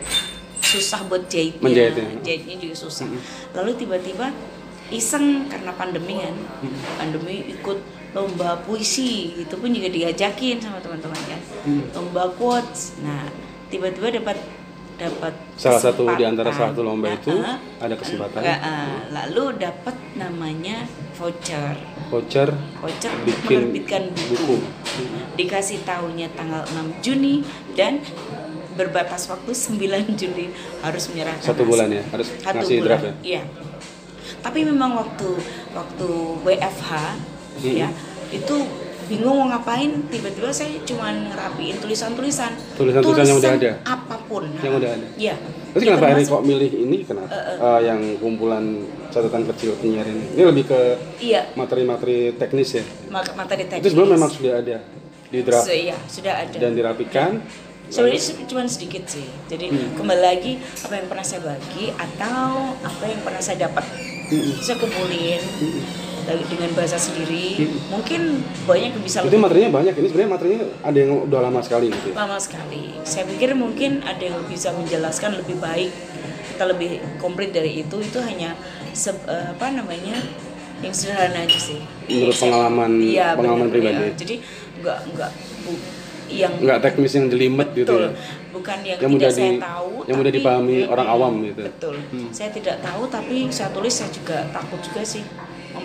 Susah 0.60 1.06
buat 1.08 1.30
jahitnya. 1.32 1.64
Menjahitnya. 1.64 2.20
jahitnya 2.26 2.56
juga 2.60 2.76
susah. 2.76 3.08
Lalu 3.56 3.72
tiba-tiba 3.80 4.34
iseng 4.92 5.48
karena 5.48 5.72
pandemi 5.78 6.20
kan. 6.20 6.36
Pandemi 7.00 7.54
ikut 7.54 7.80
lomba 8.18 8.58
puisi 8.66 9.38
itu 9.38 9.56
pun 9.60 9.70
juga 9.70 9.94
diajakin 9.94 10.58
sama 10.58 10.82
teman-teman 10.82 11.22
kan 11.28 11.42
lomba 11.94 12.34
quotes. 12.34 12.98
Nah 13.06 13.30
tiba-tiba 13.70 14.10
dapat 14.18 14.38
dapat 14.98 15.34
salah 15.54 15.78
satu 15.78 16.10
di 16.18 16.26
antara 16.26 16.50
salah 16.50 16.74
satu 16.74 16.82
lomba 16.82 17.14
itu 17.14 17.30
Nah, 17.38 17.62
ada 17.78 17.94
kesempatan. 17.94 18.42
Nggak, 18.42 18.60
ah, 18.66 18.98
lalu 19.14 19.46
dapat 19.62 19.96
namanya 20.18 20.90
voucher 21.14 21.78
voucher 22.08 22.50
voucher 22.78 23.12
bikin 23.24 23.60
menerbitkan 23.68 24.04
buku 24.12 24.56
dikasih 25.36 25.84
tahunya 25.84 26.32
tanggal 26.32 26.64
6 26.64 27.04
Juni 27.04 27.44
dan 27.74 28.00
berbatas 28.74 29.28
waktu 29.28 29.52
9 29.52 29.80
Juli 30.20 30.48
harus 30.80 31.04
menyerahkan 31.08 31.44
satu 31.44 31.62
hasil. 31.62 31.68
bulan 31.68 31.90
ya 31.90 32.04
harus 32.08 32.28
satu 32.38 32.56
ngasih 32.58 32.76
bulan 32.78 32.90
draft 32.94 33.06
ya 33.06 33.14
iya 33.24 33.42
tapi 34.38 34.60
memang 34.62 34.92
waktu 34.96 35.30
waktu 35.72 36.08
WFH 36.42 36.92
Hmm. 37.58 37.74
ya 37.74 37.90
itu 38.30 38.54
bingung 39.10 39.34
mau 39.34 39.50
ngapain 39.50 39.90
tiba-tiba 40.14 40.54
saya 40.54 40.78
cuma 40.86 41.10
ngerapiin 41.10 41.82
tulisan-tulisan 41.82 42.54
Tulisan-tulisan 42.78 43.26
yang 43.26 43.40
udah 43.40 43.54
ada? 43.58 43.72
apa 43.82 44.16
pun 44.30 44.46
Yang 44.62 44.74
udah 44.78 44.92
ada? 44.94 45.08
iya 45.18 45.36
Terus 45.78 45.84
Ya, 45.84 45.94
kenapa 45.94 46.10
Eri 46.12 46.26
kok 46.26 46.42
milih 46.42 46.72
ini 46.74 46.98
kenapa? 47.04 47.30
Eh, 47.30 47.82
yang 47.86 48.02
kumpulan 48.18 48.66
catatan 49.08 49.46
kecil 49.48 49.78
penyiar 49.78 50.04
ini. 50.04 50.26
Ini 50.34 50.44
lebih 50.44 50.64
ke 50.66 50.80
iya 51.20 51.46
materi-materi 51.54 52.34
teknis 52.34 52.70
ya. 52.74 52.84
materi 53.08 53.64
teknis 53.64 53.84
Itu 53.84 53.90
sebelum 53.94 54.10
memang 54.12 54.30
sudah 54.32 54.54
ada 54.58 54.78
di 55.28 55.40
draft 55.40 55.64
So, 55.64 55.72
iya 55.72 55.94
sudah 56.08 56.34
ada 56.40 56.56
dan 56.56 56.74
dirapikan. 56.74 57.32
sebenarnya 57.88 58.20
se- 58.20 58.44
cuma 58.44 58.66
sedikit 58.66 59.06
sih 59.06 59.24
jadi 59.46 59.70
Hmm. 59.70 59.96
kembali 59.96 60.20
lagi 60.20 60.54
apa 60.82 60.94
yang 60.94 61.08
pernah 61.08 61.24
saya 61.24 61.40
bagi 61.46 61.88
atau 61.90 62.48
apa 62.82 63.04
yang 63.06 63.22
pernah 63.22 63.40
saya 63.40 63.64
dapat 63.64 63.86
Hmm. 64.28 64.60
saya 64.60 64.76
kumpulin 64.76 65.40
dari- 65.40 65.84
dengan 66.28 66.70
bahasa 66.74 66.96
sendiri 66.96 67.56
mungkin 67.88 68.22
banyak 68.64 68.92
yang 68.92 69.02
bisa 69.02 69.18
Itu 69.22 69.38
materinya 69.38 69.72
banyak. 69.74 69.94
Ini 69.94 70.08
sebenarnya 70.08 70.32
materinya 70.34 70.60
ada 70.82 70.98
yang 70.98 71.12
udah 71.24 71.40
lama 71.42 71.60
sekali 71.60 71.88
gitu 71.88 72.08
ya. 72.10 72.16
lama 72.18 72.36
sekali 72.38 72.84
saya 73.02 73.24
pikir 73.26 73.54
mungkin 73.54 74.04
ada 74.04 74.20
yang 74.22 74.44
bisa 74.44 74.72
menjelaskan 74.72 75.38
lebih 75.38 75.56
baik 75.58 75.92
atau 76.54 76.68
lebih 76.68 76.92
komplit 77.18 77.50
dari 77.50 77.80
itu 77.80 77.96
itu 77.98 78.20
hanya 78.20 78.58
se- 78.92 79.14
eh, 79.24 79.46
apa 79.50 79.70
namanya 79.70 80.18
yang 80.78 80.92
sederhana 80.92 81.40
aja 81.40 81.56
sih 81.56 81.80
Menurut 82.08 82.36
pengalaman 82.36 82.92
Iya, 82.98 83.34
pengalaman 83.34 83.66
benar, 83.66 83.74
pribadi. 83.74 84.04
iya. 84.04 84.12
jadi 84.14 84.36
nggak 84.78 85.00
nggak 85.12 85.32
bu- 85.64 85.84
yang 86.28 86.54
Nggak 86.58 86.80
teknis 86.82 87.12
yang 87.14 87.26
jelimet 87.28 87.70
gitu 87.72 87.88
betul 87.88 88.04
ya. 88.04 88.10
bukan 88.52 88.78
yang, 88.84 89.00
Yang 89.00 89.12
tidak 89.16 89.32
saya 89.32 89.48
di- 89.48 89.62
tahu 89.64 89.92
yang 90.04 90.18
mudah 90.18 90.34
dipahami 90.34 90.78
orang 90.86 91.08
awam 91.08 91.34
gitu. 91.42 91.62
betul 91.64 91.96
saya 92.30 92.50
tidak 92.52 92.78
tahu 92.80 93.02
tapi 93.08 93.38
saya 93.48 93.70
tulis 93.70 93.94
saya 93.94 94.10
juga 94.10 94.44
takut 94.50 94.80
juga 94.82 95.02
sih 95.04 95.24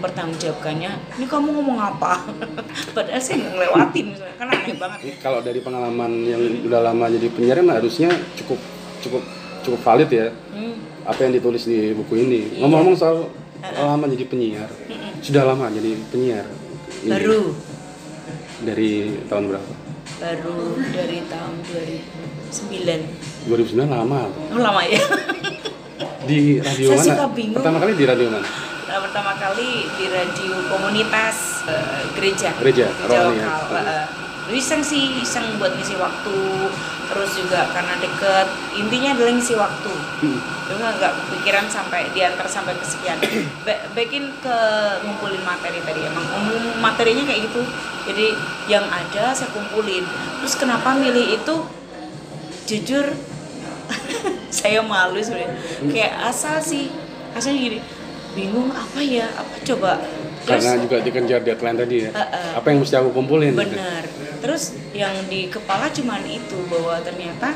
mempertanggungjawabkannya 0.02 0.90
ini 1.14 1.26
kamu 1.26 1.49
ngomong 1.54 1.78
apa 1.78 2.26
padahal 2.97 3.23
saya 3.23 3.38
nggak 3.38 3.52
ngelewatin 3.54 4.06
misalnya 4.11 4.35
kan 4.35 4.49
aneh 4.50 4.75
banget 4.75 4.99
kalau 5.23 5.38
dari 5.38 5.62
pengalaman 5.62 6.26
yang 6.26 6.42
udah 6.66 6.80
lama 6.82 7.06
jadi 7.06 7.26
penyiar 7.30 7.56
kan 7.56 7.71
harusnya 7.73 8.11
cukup 8.35 8.59
cukup 8.99 9.23
cukup 9.62 9.80
valid 9.80 10.11
ya 10.11 10.28
Hmm, 10.50 10.75
apa 11.02 11.18
yang 11.23 11.32
ditulis 11.32 11.64
di 11.64 11.90
buku 11.92 12.14
ini. 12.18 12.40
Iya. 12.52 12.61
Ngomong-ngomong 12.61 12.94
soal 12.94 13.30
lama 13.73 14.04
jadi 14.04 14.26
penyiar, 14.26 14.68
sudah 15.18 15.42
lama 15.44 15.66
jadi 15.71 15.97
penyiar. 16.12 16.44
Ini 17.02 17.09
baru 17.09 17.40
dari 18.61 18.90
tahun 19.26 19.44
berapa? 19.49 19.73
baru 20.21 20.59
dari 20.92 21.18
tahun 21.26 21.54
2009 21.66 23.50
2009 23.50 23.90
lama. 23.90 24.21
oh, 24.28 24.61
lama 24.61 24.82
ya 24.85 25.02
Di 26.23 26.61
radio 26.61 26.87
Saya 26.90 26.99
mana? 27.00 27.06
suka 27.11 27.26
bingung. 27.35 27.56
Pertama 27.59 27.78
kali 27.80 27.92
di 27.97 28.04
radio 28.04 28.26
mana? 28.28 28.47
Nah, 28.92 29.00
pertama 29.00 29.32
kali 29.40 29.88
di 29.96 30.04
radio 30.12 30.52
komunitas 30.68 31.64
eh, 31.64 32.04
gereja 32.12 32.52
Gereja, 32.61 32.92
ya. 32.92 33.08
lokal 33.08 33.72
uh, 33.72 34.04
iseng 34.52 34.84
sih 34.84 35.25
iseng 35.25 35.56
buat 35.56 35.72
ngisi 35.72 35.96
waktu 35.96 36.68
terus 37.08 37.32
juga 37.40 37.72
karena 37.72 37.96
deket 37.96 38.52
intinya 38.76 39.16
adalah 39.16 39.32
ngisi 39.32 39.56
waktu. 39.56 39.92
Hmm. 40.20 40.40
cuma 40.68 40.92
nggak 40.92 41.08
kepikiran 41.08 41.72
sampai 41.72 42.12
diantar 42.12 42.44
sampai 42.44 42.76
kesekian. 42.76 43.16
Ba- 43.64 43.80
baikin 43.96 44.28
ke 44.44 44.56
ngumpulin 45.08 45.40
materi 45.40 45.80
tadi 45.80 46.04
emang 46.04 46.28
umum 46.44 46.76
materinya 46.84 47.25
kayak 47.25 47.49
gitu. 47.49 47.64
Jadi 48.12 48.37
yang 48.68 48.84
ada 48.92 49.32
saya 49.32 49.49
kumpulin. 49.56 50.04
Terus 50.44 50.52
kenapa 50.61 50.92
milih 51.00 51.40
itu? 51.40 51.56
Jujur 52.68 53.08
saya 54.61 54.84
malu 54.84 55.16
sebenarnya. 55.25 55.56
Kayak 55.88 56.28
asal 56.28 56.61
sih 56.61 56.92
asalnya 57.32 57.56
gini 57.56 57.78
bingung 58.32 58.72
apa 58.72 59.00
ya 59.00 59.28
apa 59.32 59.54
coba 59.62 60.00
terus 60.42 60.64
Karena 60.66 60.82
juga 60.82 60.96
dikejar 60.98 61.40
deadline 61.46 61.78
tadi 61.78 61.96
ya. 62.02 62.10
Eh, 62.10 62.18
eh. 62.18 62.50
Apa 62.58 62.74
yang 62.74 62.82
mesti 62.82 62.98
aku 62.98 63.14
kumpulin? 63.14 63.54
gitu. 63.54 63.62
benar 63.62 64.02
terus 64.42 64.74
yang 64.90 65.14
di 65.30 65.46
kepala 65.46 65.86
cuman 65.94 66.26
itu 66.26 66.58
bahwa 66.66 66.98
ternyata 66.98 67.54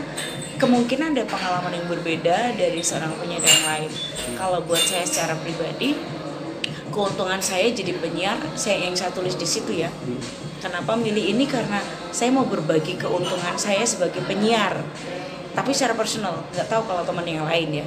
kemungkinan 0.56 1.18
ada 1.18 1.26
pengalaman 1.26 1.74
yang 1.74 1.86
berbeda 1.90 2.54
dari 2.54 2.78
seorang 2.80 3.10
penyiar 3.18 3.42
yang 3.42 3.64
lain 3.66 3.90
kalau 4.38 4.62
buat 4.62 4.80
saya 4.80 5.02
secara 5.02 5.34
pribadi 5.42 5.98
keuntungan 6.94 7.42
saya 7.42 7.68
jadi 7.74 7.92
penyiar 7.98 8.38
saya 8.54 8.86
yang 8.86 8.94
saya 8.94 9.10
tulis 9.10 9.34
di 9.34 9.44
situ 9.44 9.82
ya 9.82 9.90
kenapa 10.62 10.94
milih 10.94 11.36
ini 11.36 11.44
karena 11.44 11.82
saya 12.14 12.30
mau 12.32 12.46
berbagi 12.46 12.96
keuntungan 12.96 13.58
saya 13.58 13.82
sebagai 13.82 14.22
penyiar 14.24 14.80
tapi 15.56 15.72
secara 15.72 15.96
personal 15.96 16.44
nggak 16.52 16.68
tahu 16.68 16.84
kalau 16.84 17.00
teman 17.00 17.24
yang 17.24 17.48
lain 17.48 17.80
ya 17.80 17.86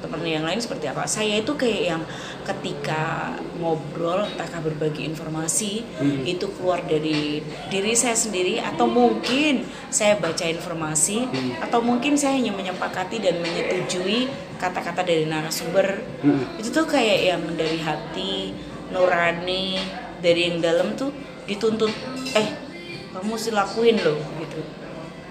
teman 0.00 0.24
yang 0.24 0.40
lain 0.40 0.56
seperti 0.56 0.88
apa. 0.88 1.04
Saya 1.04 1.36
itu 1.36 1.52
kayak 1.52 1.82
yang 1.84 2.02
ketika 2.48 3.36
ngobrol 3.60 4.24
entahkah 4.24 4.64
berbagi 4.64 5.04
informasi 5.04 5.84
itu 6.24 6.48
keluar 6.56 6.80
dari 6.80 7.44
diri 7.68 7.92
saya 7.92 8.16
sendiri 8.16 8.64
atau 8.64 8.88
mungkin 8.88 9.68
saya 9.92 10.16
baca 10.16 10.48
informasi 10.48 11.28
atau 11.60 11.84
mungkin 11.84 12.16
saya 12.16 12.40
hanya 12.40 12.56
menyepakati 12.56 13.20
dan 13.20 13.36
menyetujui 13.44 14.32
kata-kata 14.56 15.04
dari 15.04 15.28
narasumber. 15.28 16.00
Itu 16.56 16.72
tuh 16.72 16.88
kayak 16.88 17.20
yang 17.36 17.42
dari 17.52 17.78
hati 17.84 18.56
nurani 18.96 19.76
dari 20.24 20.48
yang 20.48 20.58
dalam 20.64 20.96
tuh 20.96 21.12
dituntut 21.44 21.92
eh 22.32 22.48
kamu 23.10 23.34
mesti 23.34 23.50
lakuin 23.50 23.98
loh 24.00 24.18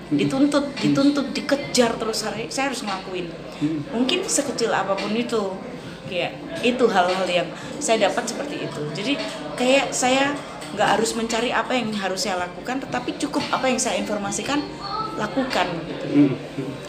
dituntut 0.10 0.74
dituntut 0.82 1.30
dikejar 1.38 1.94
terus 1.94 2.26
saya 2.26 2.46
saya 2.50 2.74
harus 2.74 2.82
ngelakuin. 2.82 3.28
Mungkin 3.94 4.26
sekecil 4.26 4.74
apa 4.74 4.98
pun 4.98 5.14
itu 5.14 5.54
kayak 6.10 6.34
itu 6.66 6.84
hal-hal 6.90 7.28
yang 7.30 7.48
saya 7.78 8.10
dapat 8.10 8.26
seperti 8.26 8.66
itu. 8.66 8.82
Jadi 8.98 9.14
kayak 9.54 9.94
saya 9.94 10.34
nggak 10.74 10.90
harus 10.98 11.14
mencari 11.18 11.50
apa 11.50 11.74
yang 11.78 11.90
harus 11.98 12.26
saya 12.26 12.42
lakukan 12.42 12.82
tetapi 12.82 13.18
cukup 13.22 13.42
apa 13.54 13.70
yang 13.70 13.78
saya 13.78 14.02
informasikan 14.02 14.62
lakukan 15.18 15.68
gitu. 15.86 16.34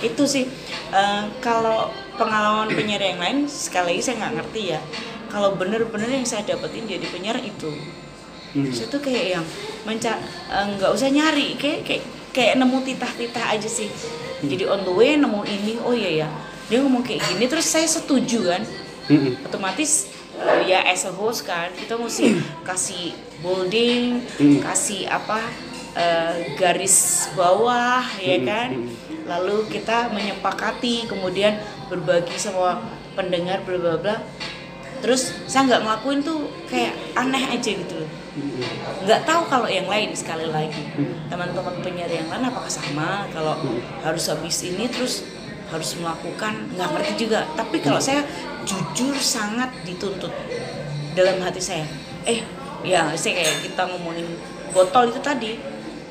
Itu 0.00 0.24
sih. 0.24 0.48
Eh, 0.90 1.24
kalau 1.44 1.92
pengalaman 2.16 2.72
penyiar 2.72 3.04
yang 3.04 3.20
lain 3.20 3.38
sekali 3.44 3.96
lagi 3.96 4.02
saya 4.08 4.16
nggak 4.24 4.34
ngerti 4.40 4.62
ya. 4.76 4.80
Kalau 5.30 5.54
bener-bener 5.54 6.08
yang 6.08 6.26
saya 6.26 6.42
dapetin 6.48 6.88
jadi 6.88 7.04
penyiar 7.12 7.36
itu. 7.44 7.76
Saya 8.50 8.90
tuh 8.90 8.98
kayak 8.98 9.26
yang 9.38 9.44
menca 9.84 10.16
eh, 10.48 10.66
nggak 10.80 10.90
usah 10.90 11.12
nyari 11.12 11.60
kayak 11.60 11.84
kayak 11.84 12.04
kayak 12.30 12.58
nemu 12.58 12.78
titah-titah 12.86 13.54
aja 13.54 13.68
sih. 13.68 13.90
Jadi 14.40 14.64
on 14.64 14.86
the 14.86 14.92
way 14.94 15.18
nemu 15.20 15.44
ini 15.44 15.76
oh 15.84 15.92
iya 15.92 16.24
ya 16.24 16.28
dia 16.70 16.78
ngomong 16.80 17.02
kayak 17.02 17.26
gini 17.26 17.50
terus 17.50 17.66
saya 17.66 17.84
setuju 17.90 18.46
kan? 18.46 18.62
Mm-mm. 19.10 19.42
otomatis 19.42 20.06
eh, 20.38 20.70
ya 20.70 20.86
as 20.86 21.02
a 21.02 21.10
host 21.10 21.42
kan 21.42 21.66
kita 21.74 21.98
mesti 21.98 22.38
kasih 22.62 23.10
bolding 23.42 24.22
kasih 24.62 25.10
apa 25.10 25.42
eh, 25.98 26.54
garis 26.54 27.26
bawah 27.34 28.06
ya 28.22 28.38
kan? 28.46 28.86
Lalu 29.26 29.66
kita 29.70 30.10
menyepakati 30.10 31.10
kemudian 31.10 31.58
berbagi 31.90 32.38
sama 32.38 32.82
pendengar 33.18 33.66
bla 33.66 33.78
bla 33.78 33.94
bla 33.98 34.16
terus 35.00 35.32
saya 35.48 35.66
nggak 35.66 35.82
ngelakuin 35.84 36.20
tuh 36.20 36.48
kayak 36.68 36.92
aneh 37.16 37.44
aja 37.50 37.70
gitu 37.72 37.94
loh. 38.04 38.10
Nggak 39.04 39.26
tahu 39.26 39.42
kalau 39.48 39.68
yang 39.68 39.88
lain 39.88 40.12
sekali 40.14 40.46
lagi. 40.46 40.92
Teman-teman 41.26 41.80
penyiar 41.80 42.12
yang 42.12 42.28
lain 42.28 42.46
apakah 42.46 42.70
sama? 42.70 43.26
Kalau 43.32 43.58
harus 44.04 44.24
habis 44.28 44.60
ini 44.62 44.86
terus 44.86 45.24
harus 45.72 45.96
melakukan 45.98 46.68
nggak 46.76 46.88
ngerti 46.94 47.12
juga. 47.26 47.48
Tapi 47.56 47.80
kalau 47.80 47.98
saya 47.98 48.22
jujur 48.68 49.16
sangat 49.16 49.72
dituntut 49.88 50.30
dalam 51.16 51.40
hati 51.42 51.58
saya. 51.58 51.86
Eh 52.28 52.44
ya 52.86 53.10
saya 53.16 53.40
kayak 53.40 53.56
kita 53.66 53.82
ngomongin 53.90 54.28
botol 54.70 55.10
itu 55.10 55.20
tadi 55.20 55.58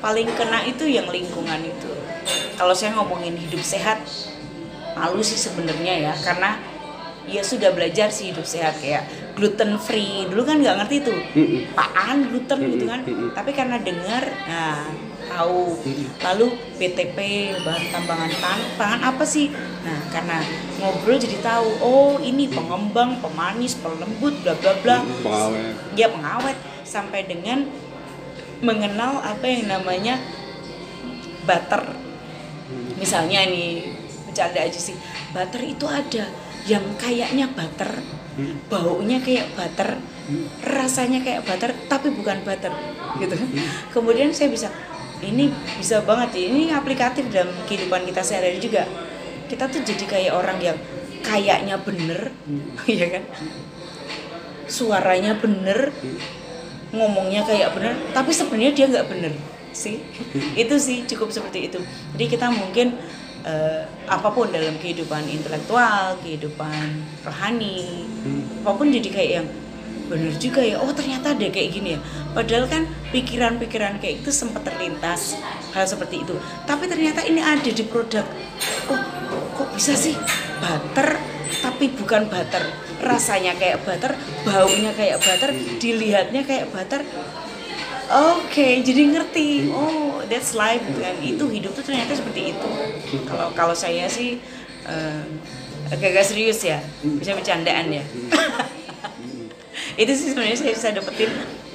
paling 0.00 0.28
kena 0.34 0.66
itu 0.66 0.84
yang 0.84 1.08
lingkungan 1.08 1.62
itu. 1.62 1.90
Kalau 2.58 2.76
saya 2.76 2.92
ngomongin 2.98 3.38
hidup 3.38 3.64
sehat 3.64 4.04
malu 4.92 5.24
sih 5.24 5.38
sebenarnya 5.38 6.10
ya. 6.10 6.14
Karena 6.20 6.60
ya 7.30 7.40
sudah 7.40 7.70
belajar 7.70 8.10
sih 8.10 8.34
hidup 8.34 8.42
sehat 8.42 8.74
kayak 8.78 9.06
gluten 9.38 9.78
free 9.78 10.26
dulu 10.26 10.42
kan 10.42 10.58
nggak 10.58 10.76
ngerti 10.82 10.96
tuh 11.00 11.16
apaan 11.74 12.28
gluten 12.28 12.58
gitu 12.68 12.84
kan. 12.84 13.00
Tapi 13.32 13.50
karena 13.54 13.76
dengar 13.78 14.24
nah 14.44 14.84
tahu. 15.30 15.78
Lalu 16.20 16.46
BTP 16.74 17.18
bahan 17.62 17.84
tambangan 17.88 18.32
pan- 18.42 18.70
pangan 18.74 19.00
apa 19.14 19.22
sih? 19.22 19.46
Nah 19.86 19.98
karena 20.10 20.42
ngobrol 20.76 21.16
jadi 21.16 21.38
tahu 21.38 21.68
oh 21.80 22.18
ini 22.18 22.50
pengembang 22.50 23.22
pemanis 23.22 23.78
pelembut 23.78 24.34
bla 24.42 24.58
bla 24.58 24.72
bla. 24.82 24.96
Pengawet. 25.22 25.74
ya 25.94 26.10
pengawet. 26.10 26.58
Sampai 26.82 27.30
dengan 27.30 27.70
mengenal 28.60 29.22
apa 29.22 29.46
yang 29.46 29.70
namanya 29.70 30.18
butter. 31.46 31.94
Misalnya 32.98 33.46
ini 33.46 33.94
bercanda 34.26 34.60
aja 34.60 34.76
sih. 34.76 34.98
Butter 35.30 35.62
itu 35.62 35.86
ada 35.86 36.26
yang 36.68 36.84
kayaknya 37.00 37.48
butter 37.52 38.02
baunya 38.72 39.20
kayak 39.20 39.52
butter 39.52 40.00
rasanya 40.64 41.20
kayak 41.20 41.44
butter 41.44 41.70
tapi 41.88 42.08
bukan 42.14 42.40
butter 42.46 42.72
gitu 43.18 43.36
kemudian 43.90 44.30
saya 44.32 44.48
bisa 44.48 44.68
ini 45.20 45.52
bisa 45.76 46.00
banget 46.04 46.28
ya 46.36 46.44
ini 46.48 46.62
aplikatif 46.72 47.28
dalam 47.28 47.52
kehidupan 47.68 48.08
kita 48.08 48.24
sehari-hari 48.24 48.60
juga. 48.60 48.88
Kita 49.46 49.68
tuh 49.68 49.82
jadi 49.84 50.04
kayak 50.06 50.32
orang 50.32 50.58
yang 50.62 50.78
kayaknya 51.20 51.76
bener 51.80 52.32
ya 52.88 53.06
kan? 53.12 53.24
Suaranya 54.70 55.36
bener 55.36 55.92
ngomongnya 56.90 57.46
kayak 57.46 57.70
bener 57.76 57.94
tapi 58.10 58.34
sebenarnya 58.34 58.72
dia 58.72 58.86
nggak 58.88 59.08
bener 59.12 59.32
sih. 59.76 60.00
Itu 60.56 60.80
sih 60.80 61.04
cukup 61.04 61.28
seperti 61.30 61.68
itu. 61.68 61.80
Jadi 62.16 62.24
kita 62.26 62.48
mungkin 62.48 62.96
eh, 63.46 63.82
apa 64.08 64.28
pun 64.32 64.50
dalam 64.50 64.76
kehidupan 64.80 65.24
intelektual 65.28 66.18
kehidupan 66.20 67.04
rohani 67.24 68.04
apa 68.60 68.70
pun 68.76 68.92
jadi 68.92 69.08
kayak 69.08 69.32
yang 69.42 69.48
bener 70.10 70.34
juga 70.42 70.60
ya. 70.66 70.82
Oh 70.82 70.90
ternyata 70.90 71.38
ada 71.38 71.46
kayak 71.46 71.70
gini 71.70 71.94
ya. 71.94 72.00
Padahal 72.34 72.66
kan 72.66 72.82
pikiran-pikiran 73.14 74.02
kayak 74.02 74.26
itu 74.26 74.34
sempat 74.34 74.66
terlintas 74.66 75.38
hal 75.70 75.86
seperti 75.86 76.26
itu. 76.26 76.34
Tapi 76.66 76.90
ternyata 76.90 77.22
ini 77.22 77.38
ada 77.38 77.70
di 77.70 77.84
produk. 77.86 78.26
Oh 78.90 79.00
kok 79.54 79.70
bisa 79.70 79.94
sih? 79.94 80.18
Butter 80.58 81.14
tapi 81.62 81.94
bukan 81.94 82.26
butter. 82.26 82.66
Rasanya 83.00 83.54
kayak 83.54 83.86
butter 83.86 84.18
baunya 84.42 84.90
kayak 84.92 85.22
butter 85.22 85.54
dilihatnya 85.78 86.42
kayak 86.42 86.68
butter 86.74 87.06
Oke, 88.10 88.82
jadi 88.82 89.06
ngerti. 89.06 89.70
Oh, 89.70 90.18
that's 90.26 90.58
life. 90.58 90.82
Kan. 90.98 91.14
Itu 91.22 91.46
hidup 91.46 91.78
tuh 91.78 91.86
ternyata 91.86 92.10
seperti 92.18 92.50
itu. 92.50 92.68
Kalau 93.22 93.54
kalau 93.54 93.70
saya 93.70 94.10
sih 94.10 94.42
eh, 94.82 95.22
agak-agak 95.94 96.26
serius 96.26 96.58
ya, 96.66 96.82
bisa 97.06 97.38
bercandaan 97.38 97.86
ya. 97.94 98.02
itu 100.02 100.10
sih 100.10 100.34
sebenarnya 100.34 100.58
saya 100.58 100.72
bisa 100.74 100.88
dapetin. 100.90 101.30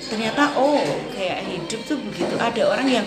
Ternyata 0.05 0.59
oh 0.59 0.83
kayak 1.15 1.39
hidup 1.47 1.81
tuh 1.87 1.97
begitu. 2.03 2.35
Ada 2.35 2.67
orang 2.67 2.87
yang 2.91 3.05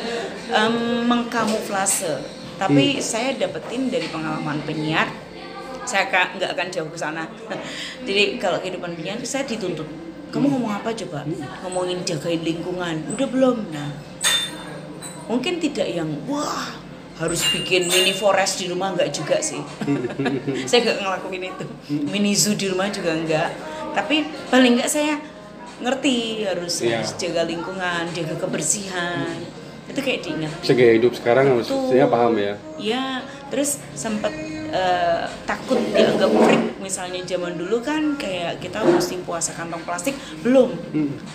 em, 0.49 1.05
mengkamuflase. 1.05 2.25
Tapi 2.57 2.99
saya 3.05 3.37
dapetin 3.37 3.93
dari 3.93 4.09
pengalaman 4.09 4.65
penyiar. 4.65 5.13
Saya 5.85 6.09
nggak 6.09 6.57
akan 6.57 6.69
jauh 6.73 6.89
ke 6.89 6.97
sana. 6.97 7.29
Jadi 8.09 8.41
kalau 8.41 8.57
kehidupan 8.65 8.97
penyiar 8.97 9.21
saya 9.21 9.45
dituntut 9.45 10.08
kamu 10.29 10.47
ngomong 10.49 10.73
apa 10.75 10.91
coba? 10.93 11.25
Ngomongin 11.65 12.05
jagain 12.05 12.43
lingkungan. 12.43 13.05
Udah 13.13 13.29
belum? 13.29 13.57
Nah 13.73 13.91
mungkin 15.29 15.61
tidak 15.61 15.85
yang 15.87 16.09
wah 16.25 16.73
harus 17.19 17.43
bikin 17.51 17.91
mini 17.91 18.15
forest 18.15 18.63
di 18.63 18.71
rumah 18.71 18.95
nggak 18.95 19.11
juga 19.11 19.37
sih. 19.43 19.61
Saya 20.71 20.81
nggak 20.87 20.99
ngelakuin 21.03 21.45
itu. 21.51 21.65
Mini 22.09 22.33
zoo 22.33 22.55
di 22.55 22.71
rumah 22.71 22.89
juga 22.89 23.13
nggak. 23.13 23.51
Tapi 23.93 24.23
paling 24.49 24.79
nggak 24.79 24.87
saya 24.87 25.19
ngerti 25.79 26.47
harus, 26.47 26.83
Iya. 26.83 27.03
harus 27.03 27.13
jaga 27.19 27.43
lingkungan 27.45 28.07
jaga 28.15 28.35
kebersihan. 28.39 29.35
Itu 29.91 29.99
kayak 29.99 30.21
diingat. 30.23 30.53
Segi 30.63 30.85
hidup 31.01 31.13
sekarang 31.17 31.59
maksudnya 31.59 32.07
paham 32.07 32.39
ya. 32.39 32.55
Ya 32.79 33.05
terus 33.51 33.83
sempat 33.99 34.31
eh, 34.73 35.25
takut 35.45 35.79
dianggap 35.93 36.31
freak. 36.31 36.63
Misalnya 36.79 37.21
zaman 37.27 37.59
dulu 37.59 37.85
kan 37.85 38.17
kayak 38.17 38.63
kita 38.65 38.81
mesti 38.81 39.21
puasa 39.25 39.53
kantong 39.53 39.83
plastik 39.85 40.17
belum. 40.41 40.73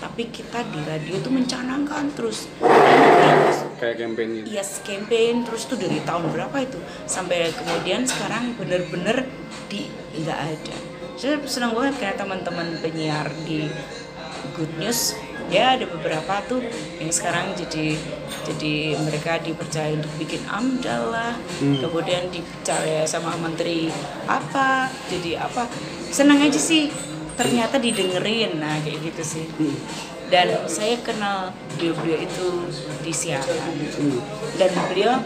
Tapi 0.01 0.33
kita 0.33 0.65
di 0.71 0.79
radio 0.81 1.19
tuh 1.21 1.31
mencanangkan 1.33 2.09
terus. 2.17 2.49
Kayak 3.77 3.95
campaign 4.01 4.29
gitu? 4.41 4.45
Yes 4.49 4.81
campaign. 4.81 5.45
Terus 5.45 5.69
tuh 5.69 5.77
dari 5.77 5.99
tahun 6.01 6.31
berapa 6.33 6.57
itu? 6.63 6.79
Sampai 7.05 7.53
kemudian 7.53 8.07
sekarang 8.07 8.57
bener-bener 8.57 9.27
di 9.69 9.89
nggak 10.17 10.39
ada. 10.39 10.75
Saya 11.13 11.37
senang 11.45 11.77
banget 11.77 12.01
kayak 12.01 12.17
teman-teman 12.17 12.73
penyiar 12.81 13.29
di 13.45 13.69
Good 14.57 14.73
News 14.81 15.13
ya 15.53 15.77
ada 15.77 15.85
beberapa 15.85 16.41
tuh 16.49 16.65
yang 16.97 17.13
sekarang 17.13 17.53
jadi 17.53 17.93
jadi 18.49 18.97
mereka 18.97 19.37
dipercaya 19.37 19.93
untuk 19.93 20.09
bikin 20.17 20.41
amdal 20.49 21.13
lah. 21.13 21.37
Kemudian 21.61 22.33
dipercaya 22.33 23.05
sama 23.05 23.37
menteri 23.37 23.93
apa 24.25 24.89
jadi 25.07 25.45
apa. 25.45 25.69
Senang 26.09 26.41
aja 26.41 26.57
sih 26.57 26.89
ternyata 27.37 27.77
didengerin. 27.77 28.57
Nah 28.57 28.81
kayak 28.81 29.13
gitu 29.13 29.23
sih. 29.23 29.45
Dan 30.33 30.65
saya 30.65 30.97
kenal 31.05 31.53
beliau-beliau 31.77 32.25
itu 32.25 32.47
di 33.05 33.13
siaran. 33.13 33.77
Dan 34.57 34.73
beliau 34.89 35.21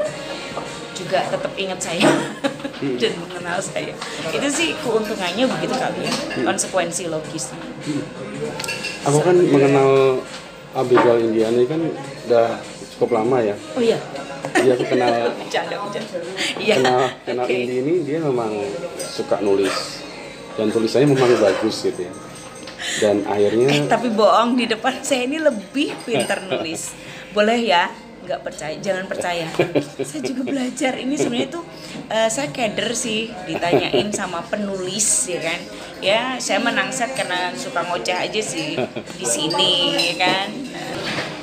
juga 0.91 1.21
tetap 1.29 1.53
ingat 1.55 1.79
saya 1.79 2.09
dan 3.01 3.13
mengenal 3.23 3.63
saya. 3.63 3.95
Itu 4.29 4.47
sih 4.51 4.75
keuntungannya 4.83 5.47
begitu 5.47 5.73
kali 5.73 6.03
ya 6.03 6.13
konsekuensi 6.43 7.07
logisnya 7.07 7.61
aku 9.07 9.19
kan 9.23 9.35
mengenal 9.35 10.21
Abigail 10.77 11.19
Indiana 11.21 11.57
ini 11.57 11.67
kan 11.67 11.81
udah 12.29 12.47
cukup 12.97 13.09
lama 13.17 13.37
ya. 13.41 13.55
Oh 13.73 13.81
iya. 13.81 13.97
Jadi 14.53 14.69
aku 14.73 14.83
kenal 14.89 15.11
bercanda 15.41 15.75
bercanda. 15.81 16.17
Iya. 16.57 16.75
kenal 16.81 17.01
kenal. 17.25 17.45
Indi 17.49 17.75
ini 17.81 17.93
dia 18.05 18.17
memang 18.21 18.51
suka 18.97 19.41
nulis. 19.41 20.05
Dan 20.57 20.73
tulisannya 20.73 21.13
memang 21.13 21.29
bagus 21.45 21.85
gitu 21.85 22.01
ya. 22.05 22.13
Dan 23.01 23.25
eh 23.25 23.29
akhirnya 23.29 23.89
tapi 23.89 24.13
bohong 24.13 24.57
di 24.57 24.65
depan 24.69 25.01
saya 25.01 25.25
ini 25.25 25.41
lebih 25.41 25.93
pintar 26.05 26.45
nulis. 26.45 26.93
Boleh 27.35 27.59
ya 27.61 27.89
nggak 28.27 28.43
percaya 28.43 28.75
jangan 28.83 29.07
percaya. 29.07 29.47
Saya 30.03 30.21
juga 30.27 30.51
belajar 30.51 30.99
ini 30.99 31.15
sebenarnya 31.15 31.49
tuh 31.55 31.63
eh, 32.11 32.27
saya 32.27 32.51
keder 32.51 32.91
sih 32.91 33.31
ditanyain 33.47 34.11
sama 34.11 34.43
penulis 34.43 35.31
ya 35.31 35.39
kan? 35.39 35.59
Ya 36.03 36.21
saya 36.43 36.59
menangset 36.59 37.15
karena 37.15 37.55
suka 37.55 37.87
ngoceh 37.87 38.13
aja 38.13 38.41
sih 38.43 38.75
di 39.15 39.25
sini 39.25 39.95
ya 39.95 40.15
kan? 40.19 40.47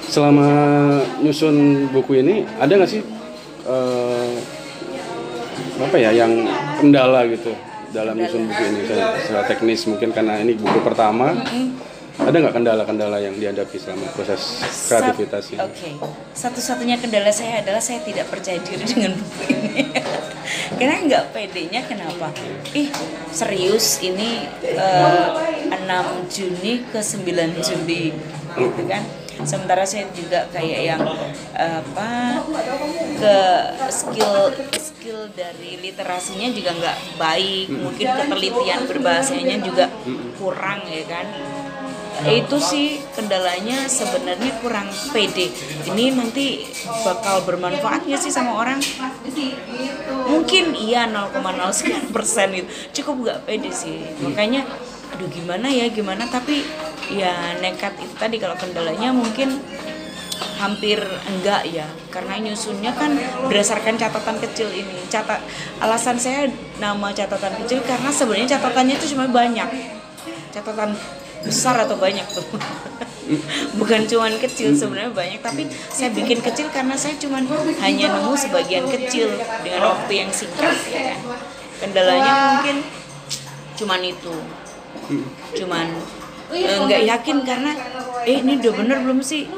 Selama 0.05 0.49
nyusun 1.25 1.89
buku 1.89 2.21
ini 2.21 2.45
ada 2.61 2.77
nggak 2.77 2.91
sih 2.93 3.01
eh, 3.65 4.35
apa 5.75 5.97
ya 5.99 6.13
yang 6.13 6.45
kendala 6.79 7.25
gitu 7.33 7.57
dalam 7.97 8.13
nyusun 8.21 8.45
buku 8.45 8.63
ini? 8.63 8.81
Secara 9.25 9.49
teknis 9.49 9.89
mungkin 9.89 10.13
karena 10.13 10.37
ini 10.45 10.53
buku 10.53 10.85
pertama 10.85 11.33
ada 12.15 12.37
nggak 12.39 12.55
kendala-kendala 12.55 13.19
yang 13.19 13.35
dihadapi 13.35 13.75
selama 13.75 14.07
proses 14.15 14.63
kreativitas 14.87 15.51
ini? 15.51 15.59
Oke, 15.59 15.91
satu-satunya 16.31 17.03
kendala 17.03 17.35
saya 17.35 17.59
adalah 17.59 17.83
saya 17.83 18.07
tidak 18.07 18.31
percaya 18.31 18.63
diri 18.63 18.87
dengan 18.95 19.19
buku 19.19 19.43
ini. 19.51 19.83
Karena 20.79 20.97
nggak 21.03 21.25
pedenya 21.35 21.83
kenapa? 21.91 22.31
Ih, 22.71 22.87
serius 23.35 23.99
ini 23.99 24.47
eh, 24.63 25.29
6 25.75 26.31
Juni 26.31 26.87
ke 26.87 27.03
9 27.03 27.27
Juli 27.67 28.15
gitu 28.55 28.83
kan. 28.87 29.03
Sementara 29.43 29.83
saya 29.83 30.07
juga 30.15 30.47
kayak 30.55 30.81
yang 30.87 31.03
apa 31.59 32.39
ke 33.19 33.37
skill 33.91 34.55
skill 34.79 35.27
dari 35.35 35.83
literasinya 35.83 36.55
juga 36.55 36.71
nggak 36.79 36.99
baik, 37.19 37.67
mungkin 37.75 38.07
ketelitian 38.07 38.87
berbahasanya 38.87 39.57
juga 39.67 39.91
kurang 40.39 40.87
ya 40.87 41.03
kan 41.11 41.27
itu 42.31 42.57
sih 42.63 42.87
kendalanya 43.13 43.85
sebenarnya 43.91 44.57
kurang 44.65 44.89
pede. 45.13 45.53
Ini 45.85 46.17
nanti 46.17 46.65
bakal 47.05 47.45
bermanfaat 47.45 48.09
nggak 48.09 48.21
sih 48.23 48.33
sama 48.33 48.57
orang? 48.57 48.81
Mungkin 50.25 50.73
iya 50.73 51.05
0,0 51.05 51.37
sekian 51.77 52.09
persen 52.09 52.55
gitu 52.57 52.69
cukup 53.03 53.15
nggak 53.29 53.39
pede 53.45 53.71
sih. 53.75 54.01
Makanya 54.25 54.65
aduh 55.13 55.29
gimana 55.29 55.69
ya 55.69 55.89
gimana? 55.93 56.25
Tapi 56.29 56.65
ya 57.13 57.61
nekat 57.61 57.99
itu 58.01 58.15
tadi. 58.17 58.37
Kalau 58.41 58.57
kendalanya 58.57 59.13
mungkin 59.13 59.61
hampir 60.59 61.03
enggak 61.29 61.69
ya. 61.69 61.87
Karena 62.09 62.41
nyusunnya 62.41 62.97
kan 62.97 63.15
berdasarkan 63.47 64.01
catatan 64.01 64.37
kecil 64.41 64.73
ini. 64.73 65.05
Catat 65.13 65.45
alasan 65.83 66.17
saya 66.17 66.49
nama 66.81 67.13
catatan 67.13 67.59
kecil 67.65 67.85
karena 67.85 68.09
sebenarnya 68.09 68.59
catatannya 68.59 68.95
itu 68.97 69.13
cuma 69.13 69.29
banyak. 69.29 69.69
Catatan 70.55 70.95
besar 71.45 71.77
atau 71.85 71.95
banyak 72.01 72.25
tuh. 72.33 72.45
Bukan 73.81 74.05
cuman 74.09 74.37
kecil 74.41 74.77
sebenarnya 74.77 75.13
banyak 75.13 75.41
tapi 75.41 75.69
saya 75.71 76.13
bikin 76.13 76.41
kecil 76.45 76.69
karena 76.73 76.97
saya 76.97 77.17
cuman 77.17 77.45
hanya 77.81 78.13
nemu 78.17 78.35
sebagian 78.37 78.85
kecil 78.89 79.33
dengan 79.65 79.93
waktu 79.93 80.13
yang 80.25 80.31
singkat 80.33 80.77
ya 80.89 81.15
kan. 81.15 81.21
Kendalanya 81.81 82.33
mungkin 82.59 82.77
cuman 83.77 84.01
itu. 84.05 84.35
Cuman 85.57 85.87
eh, 86.53 86.79
nggak 86.81 87.03
yakin 87.05 87.37
karena 87.45 87.73
eh 88.25 88.41
ini 88.41 88.61
udah 88.61 88.73
bener 88.73 88.99
belum 89.05 89.21
sih? 89.21 89.49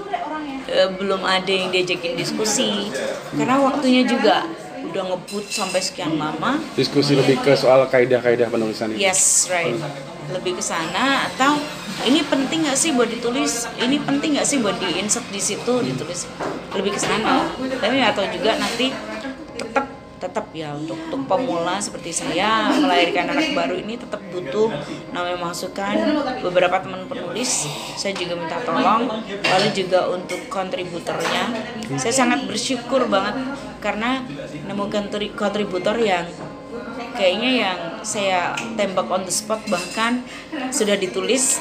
Eh, 0.66 0.88
belum 0.98 1.22
ada 1.22 1.50
yang 1.50 1.70
diajakin 1.70 2.18
diskusi. 2.18 2.90
Karena 3.34 3.62
waktunya 3.62 4.02
juga 4.02 4.46
udah 4.96 5.12
ngebut 5.12 5.44
sampai 5.52 5.80
sekian 5.84 6.16
lama 6.16 6.56
Diskusi 6.72 7.12
lebih 7.12 7.36
ke 7.44 7.52
soal 7.52 7.84
kaidah-kaidah 7.92 8.48
penulisan 8.48 8.96
ini. 8.96 9.04
Yes, 9.04 9.52
right. 9.52 9.76
Lebih 10.32 10.56
ke 10.56 10.64
sana 10.64 11.28
atau 11.28 11.60
ini 12.08 12.24
penting 12.24 12.64
nggak 12.64 12.78
sih 12.80 12.96
buat 12.96 13.12
ditulis? 13.12 13.68
Ini 13.76 14.00
penting 14.02 14.40
nggak 14.40 14.48
sih 14.48 14.58
buat 14.64 14.80
di 14.80 14.96
insert 14.96 15.28
di 15.28 15.38
situ 15.38 15.84
ditulis? 15.84 16.24
Lebih 16.72 16.96
ke 16.96 17.00
sana. 17.00 17.44
Tapi 17.56 17.96
atau 18.00 18.24
juga 18.32 18.56
nanti 18.56 18.90
tetap 19.56 19.86
tetap 20.16 20.48
ya 20.56 20.72
untuk 20.72 20.96
untuk 20.96 21.28
pemula 21.28 21.76
seperti 21.76 22.08
saya 22.08 22.72
melahirkan 22.72 23.36
anak 23.36 23.52
baru 23.52 23.76
ini 23.76 24.00
tetap 24.00 24.20
butuh 24.32 24.72
namanya 25.12 25.38
masukan 25.44 25.96
beberapa 26.40 26.80
teman 26.80 27.04
penulis 27.04 27.68
saya 28.00 28.16
juga 28.16 28.32
minta 28.40 28.56
tolong 28.64 29.12
lalu 29.28 29.68
juga 29.76 30.08
untuk 30.08 30.40
kontributornya 30.48 31.52
saya 32.00 32.14
sangat 32.16 32.48
bersyukur 32.48 33.04
banget 33.12 33.36
karena 33.84 34.24
nemu 34.66 34.84
kontri- 34.90 35.34
kontributor 35.34 35.96
yang 35.98 36.26
kayaknya 37.16 37.50
yang 37.66 37.78
saya 38.04 38.52
tembak 38.76 39.08
on 39.08 39.24
the 39.24 39.32
spot 39.32 39.58
bahkan 39.66 40.22
sudah 40.70 40.94
ditulis. 40.94 41.58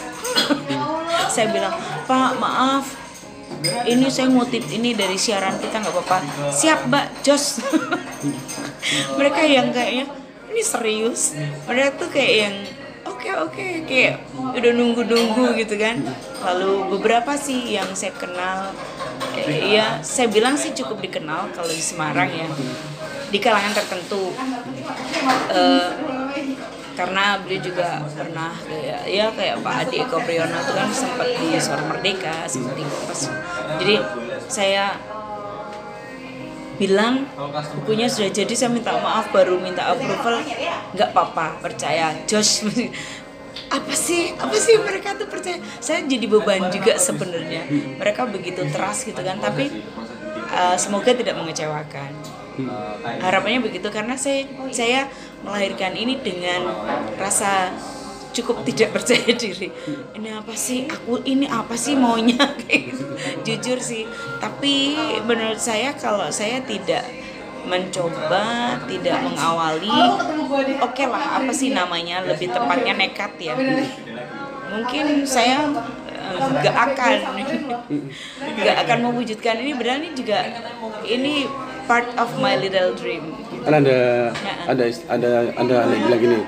Saya 1.34 1.50
bilang 1.50 1.74
pak 2.06 2.38
maaf. 2.38 2.86
Ini 3.66 4.14
saya 4.14 4.30
ngutip 4.30 4.62
ini 4.70 4.94
dari 4.94 5.18
siaran 5.18 5.58
kita 5.58 5.82
nggak 5.82 5.96
apa-apa. 5.96 6.18
Siap 6.54 6.86
mbak 6.92 7.06
jos. 7.26 7.66
Mereka 9.18 9.42
yang 9.48 9.74
kayaknya 9.74 10.06
ini 10.54 10.62
serius? 10.62 11.34
Mereka 11.66 11.98
tuh 11.98 12.10
kayak 12.14 12.34
yang 12.46 12.56
oke 13.10 13.30
oke 13.48 13.66
kayak 13.90 14.22
udah 14.54 14.72
nunggu-nunggu 14.76 15.58
gitu 15.58 15.82
kan. 15.82 16.04
Lalu 16.46 16.94
beberapa 16.94 17.34
sih 17.42 17.74
yang 17.74 17.90
saya 17.98 18.14
kenal 18.14 18.70
eh, 19.34 19.76
ya 19.82 20.00
saya 20.06 20.30
bilang 20.30 20.56
sih 20.56 20.72
cukup 20.78 21.02
dikenal 21.02 21.50
kalau 21.58 21.72
di 21.72 21.82
Semarang 21.82 22.30
ya 22.30 22.48
di 23.30 23.40
kalangan 23.42 23.74
tertentu. 23.74 24.34
Eh, 25.52 25.90
karena 26.96 27.38
beliau 27.44 27.62
juga 27.62 28.02
pernah 28.16 28.56
kayak 28.56 29.02
ya 29.12 29.28
kayak 29.36 29.60
Pak 29.60 29.76
Adi 29.86 29.96
Eko 30.00 30.18
Priyono 30.24 30.56
itu 30.56 30.74
kan 30.74 30.90
sempat 30.96 31.28
di 31.28 31.48
Suara 31.60 31.84
Merdeka 31.84 32.48
di 32.48 32.84
Kompas. 32.88 33.22
Jadi 33.84 33.96
saya 34.48 34.96
bilang 36.76 37.28
bukunya 37.80 38.08
sudah 38.12 38.32
jadi 38.32 38.52
saya 38.52 38.72
minta 38.72 38.92
maaf 39.00 39.32
baru 39.32 39.60
minta 39.60 39.92
approval 39.92 40.40
nggak 40.96 41.10
apa-apa 41.12 41.60
percaya. 41.60 42.16
Josh 42.24 42.64
apa 43.72 43.94
sih? 43.96 44.32
Apa 44.36 44.56
sih 44.56 44.80
mereka 44.80 45.20
tuh 45.20 45.28
percaya? 45.28 45.60
Saya 45.84 46.04
jadi 46.08 46.28
beban 46.32 46.72
juga 46.72 46.96
sebenarnya. 46.96 47.68
Mereka 48.00 48.28
begitu 48.32 48.64
teras 48.72 49.04
gitu 49.04 49.20
kan 49.20 49.40
tapi 49.44 49.84
uh, 50.52 50.76
semoga 50.80 51.12
tidak 51.12 51.36
mengecewakan 51.36 52.12
harapannya 53.20 53.60
begitu 53.64 53.88
karena 53.92 54.16
saya 54.16 54.48
saya 54.72 55.08
melahirkan 55.44 55.94
ini 55.94 56.20
dengan 56.24 56.72
rasa 57.20 57.76
cukup 58.36 58.68
tidak 58.68 59.00
percaya 59.00 59.32
diri. 59.42 59.72
Ini 60.20 60.30
apa 60.36 60.54
sih? 60.54 60.84
Aku 60.92 61.24
ini 61.24 61.48
apa 61.48 61.80
sih 61.80 61.96
maunya? 61.96 62.36
Kayak 62.36 62.82
gitu. 62.92 63.06
jujur 63.48 63.80
sih. 63.80 64.04
Tapi 64.44 65.00
menurut 65.24 65.58
saya 65.58 65.96
kalau 65.96 66.28
saya 66.28 66.60
tidak 66.68 67.08
mencoba 67.66 68.78
tidak 68.86 69.26
mengawali 69.26 69.90
oke 70.84 71.04
lah 71.08 71.42
apa 71.42 71.52
sih 71.56 71.72
namanya? 71.72 72.22
Lebih 72.28 72.52
tepatnya 72.52 72.94
nekat 72.94 73.34
ya. 73.40 73.56
Mungkin 74.66 75.24
saya 75.24 75.72
eh, 76.12 76.36
nggak 76.36 76.76
akan 76.76 77.18
nggak 78.60 78.76
akan 78.86 78.98
mewujudkan 79.10 79.56
ini. 79.64 79.72
Benar 79.74 80.04
ini 80.04 80.10
juga 80.12 80.44
ini 81.08 81.48
part 81.90 82.10
of 82.18 82.30
my 82.42 82.58
little 82.58 82.94
dream. 82.98 83.34
Kan 83.66 83.82
ada 83.86 84.30
ada 84.70 84.84
ada 85.10 85.30
ada 85.58 85.76
ada 85.86 85.96
bilang 85.96 86.22
gini 86.22 86.40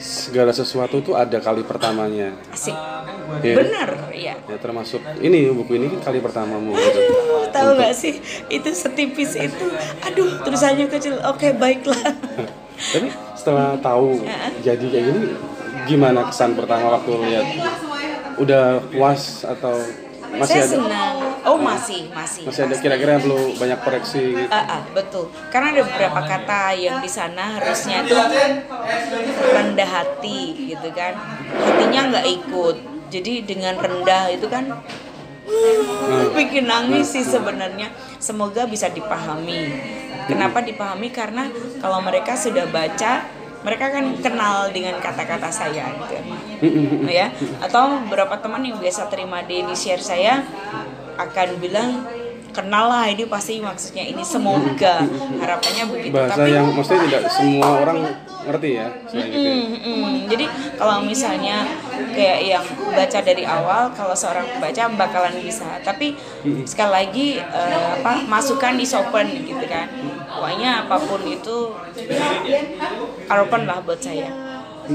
segala 0.00 0.50
sesuatu 0.50 1.04
tuh 1.04 1.14
ada 1.14 1.38
kali 1.38 1.62
pertamanya. 1.62 2.32
Asik. 2.50 2.74
Iya. 3.30 3.62
benar 3.62 4.10
ya 4.10 4.34
ya 4.34 4.56
termasuk 4.58 4.98
ini 5.22 5.54
buku 5.54 5.78
ini 5.78 5.86
kan 5.94 6.10
kali 6.10 6.18
pertamamu 6.18 6.74
gitu. 6.74 6.98
Aduh, 6.98 7.46
tahu 7.54 7.68
nggak 7.78 7.94
sih? 7.94 8.18
Itu 8.50 8.74
setipis 8.74 9.38
itu. 9.38 9.66
Aduh 10.02 10.42
tulisannya 10.42 10.90
kecil. 10.90 11.22
Oke 11.30 11.54
baiklah. 11.54 12.00
Tapi 12.92 13.08
setelah 13.38 13.78
tahu 13.78 14.24
jadi 14.66 14.82
kayak 14.82 15.04
gini 15.14 15.20
gimana 15.86 16.26
kesan 16.26 16.58
pertama 16.58 16.98
waktu 16.98 17.10
lihat? 17.30 17.46
Udah 18.40 18.82
puas 18.90 19.46
atau 19.46 19.78
masih 20.38 20.54
saya 20.54 20.62
ada? 20.62 20.72
senang. 20.76 21.14
Oh 21.42 21.58
masih 21.58 22.00
masih. 22.12 22.42
Masih 22.46 22.62
ada 22.68 22.76
kira-kira 22.78 23.10
yang 23.18 23.22
perlu 23.24 23.42
banyak 23.56 23.78
koreksi 23.82 24.22
gitu. 24.36 24.52
Ah, 24.52 24.78
ah, 24.78 24.82
betul. 24.92 25.24
Karena 25.50 25.66
ada 25.74 25.82
beberapa 25.88 26.20
kata 26.22 26.60
yang 26.76 26.96
di 27.02 27.10
sana 27.10 27.58
harusnya 27.58 28.06
itu 28.06 28.14
rendah 29.50 29.90
hati 29.90 30.40
gitu 30.76 30.88
kan. 30.92 31.16
Hatinya 31.58 32.00
nggak 32.14 32.26
ikut. 32.28 32.76
Jadi 33.10 33.32
dengan 33.42 33.74
rendah 33.74 34.30
itu 34.30 34.46
kan 34.46 34.70
uh, 35.50 36.26
bikin 36.38 36.70
nangis 36.70 37.10
sih 37.10 37.26
sebenarnya. 37.26 37.90
Semoga 38.22 38.70
bisa 38.70 38.86
dipahami. 38.86 39.74
Kenapa 40.30 40.62
dipahami? 40.62 41.10
Karena 41.10 41.50
kalau 41.82 41.98
mereka 41.98 42.38
sudah 42.38 42.70
baca 42.70 43.39
mereka 43.60 43.92
kan 43.92 44.04
kenal 44.24 44.72
dengan 44.72 44.96
kata-kata 44.98 45.52
saya 45.52 45.92
gitu 45.92 46.16
ya 47.08 47.28
atau 47.60 48.00
beberapa 48.08 48.40
teman 48.40 48.64
yang 48.64 48.80
biasa 48.80 49.08
terima 49.12 49.44
daily 49.44 49.76
share 49.76 50.00
saya 50.00 50.44
akan 51.20 51.48
bilang 51.60 52.08
kenal 52.50 52.90
lah 52.90 53.06
ini 53.06 53.28
pasti 53.30 53.62
maksudnya 53.62 54.04
ini 54.08 54.26
semoga 54.26 55.06
harapannya 55.38 55.84
begitu 55.86 56.14
bahasa 56.16 56.42
tapi 56.42 56.50
yang 56.56 56.66
maksudnya 56.74 57.02
tidak 57.06 57.22
semua 57.30 57.68
orang 57.84 57.98
ngerti 58.40 58.70
ya 58.80 58.88
gitu 59.12 59.36
ya. 59.36 59.52
Mm, 59.52 59.68
mm. 59.84 60.12
Jadi 60.32 60.44
kalau 60.80 61.04
misalnya 61.04 61.68
kayak 62.16 62.40
yang 62.40 62.64
baca 62.96 63.18
dari 63.20 63.44
awal, 63.44 63.92
kalau 63.92 64.16
seorang 64.16 64.48
pembaca 64.48 64.88
bakalan 64.96 65.34
bisa. 65.44 65.68
Tapi 65.84 66.16
sekali 66.64 66.90
lagi 66.90 67.28
eh, 67.40 67.88
apa 68.00 68.24
masukan 68.24 68.80
di 68.80 68.86
open 68.88 69.26
gitu 69.44 69.64
kan. 69.68 69.86
Pokoknya 70.40 70.88
apa 70.88 70.96
pun 71.04 71.20
itu 71.28 71.76
open 73.28 73.62
lah 73.68 73.84
buat 73.84 74.00
saya. 74.00 74.32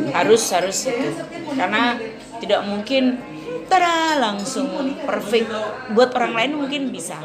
Harus 0.10 0.42
harus 0.50 0.90
itu. 0.90 1.14
Karena 1.54 1.94
tidak 2.42 2.66
mungkin 2.66 3.22
tada 3.70 4.18
langsung 4.18 4.66
perfect. 5.06 5.54
Buat 5.94 6.18
orang 6.18 6.34
lain 6.34 6.52
mungkin 6.66 6.90
bisa. 6.90 7.22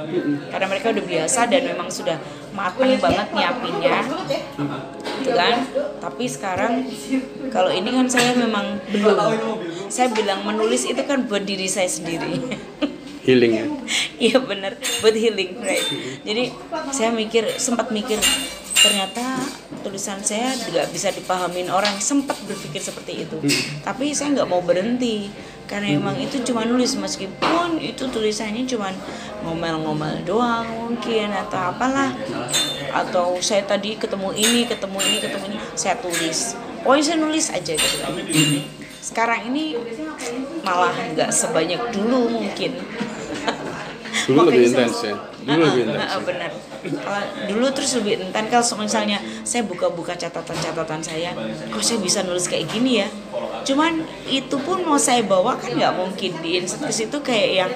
Karena 0.52 0.68
mereka 0.68 0.92
udah 0.92 1.00
biasa 1.00 1.48
dan 1.48 1.64
memang 1.64 1.88
sudah 1.88 2.20
matang 2.52 2.92
banget 3.00 3.28
nyiapinnya. 3.32 3.98
Gitu 5.24 5.32
kan? 5.32 5.64
Tapi 6.04 6.24
sekarang 6.28 6.84
kalau 7.48 7.72
ini 7.72 7.88
kan 7.88 8.04
saya 8.04 8.36
memang 8.36 8.84
belum. 8.92 9.64
Saya 9.88 10.12
bilang 10.12 10.44
menulis 10.44 10.84
itu 10.84 11.00
kan 11.08 11.24
buat 11.24 11.48
diri 11.48 11.64
saya 11.64 11.88
sendiri 11.88 12.36
healing 13.24 13.52
ya? 13.56 13.64
Iya 14.20 14.38
bener. 14.40 14.76
Buat 15.00 15.16
healing 15.16 15.60
right. 15.60 15.86
Jadi 16.24 16.44
saya 16.92 17.10
mikir 17.12 17.44
sempat 17.56 17.88
mikir 17.92 18.20
ternyata 18.80 19.44
tulisan 19.84 20.24
saya 20.24 20.56
nggak 20.56 20.88
bisa 20.88 21.12
dipahamin 21.12 21.68
orang 21.68 22.00
sempat 22.00 22.36
berpikir 22.48 22.80
seperti 22.80 23.28
itu. 23.28 23.36
Tapi 23.84 24.16
saya 24.16 24.40
nggak 24.40 24.48
mau 24.48 24.64
berhenti 24.64 25.28
karena 25.68 26.00
emang 26.00 26.18
itu 26.18 26.40
cuma 26.42 26.66
nulis 26.66 26.96
meskipun 26.98 27.78
itu 27.78 28.08
tulisannya 28.10 28.66
cuma 28.66 28.90
ngomel-ngomel 29.44 30.24
doang 30.24 30.66
mungkin 30.88 31.32
atau 31.32 31.76
apalah. 31.76 32.12
Atau 32.90 33.38
saya 33.44 33.62
tadi 33.68 34.00
ketemu 34.00 34.32
ini 34.34 34.64
ketemu 34.64 34.98
ini 34.98 35.18
ketemu 35.20 35.44
ini 35.52 35.58
saya 35.76 35.96
tulis. 36.00 36.56
Pokoknya 36.80 37.04
saya 37.04 37.18
nulis 37.20 37.46
aja 37.52 37.72
gitu. 37.76 37.96
Kan 38.00 38.16
sekarang 39.00 39.48
ini 39.48 39.76
malah 40.60 40.92
nggak 41.16 41.32
sebanyak 41.32 41.80
dulu 41.92 42.28
mungkin 42.28 42.76
dulu 44.30 44.40
lebih 44.46 44.62
intens 44.70 44.96
ya? 45.02 45.14
Dulu 45.40 45.60
lebih 45.60 45.82
Ah, 45.82 45.90
ah, 45.90 45.94
intens. 45.98 46.10
ah, 46.14 46.20
benar. 46.22 46.50
Dulu 47.44 47.66
terus 47.74 47.90
lebih 47.98 48.14
intens. 48.22 48.46
Kalau 48.48 48.78
misalnya 48.78 49.18
saya 49.42 49.62
buka-buka 49.66 50.14
catatan-catatan 50.14 51.00
saya 51.02 51.30
kok 51.68 51.82
saya 51.82 51.98
bisa 51.98 52.22
nulis 52.22 52.46
kayak 52.46 52.70
gini 52.70 53.02
ya? 53.02 53.08
Cuman 53.60 54.00
itu 54.24 54.56
pun 54.60 54.80
mau 54.82 54.96
saya 54.96 55.20
bawa 55.20 55.58
kan 55.58 55.74
nggak 55.74 55.94
mungkin. 55.96 56.30
Di 56.38 56.62
insert 56.62 56.80
ke 56.80 56.92
situ 56.92 57.16
kayak 57.20 57.50
yang 57.52 57.70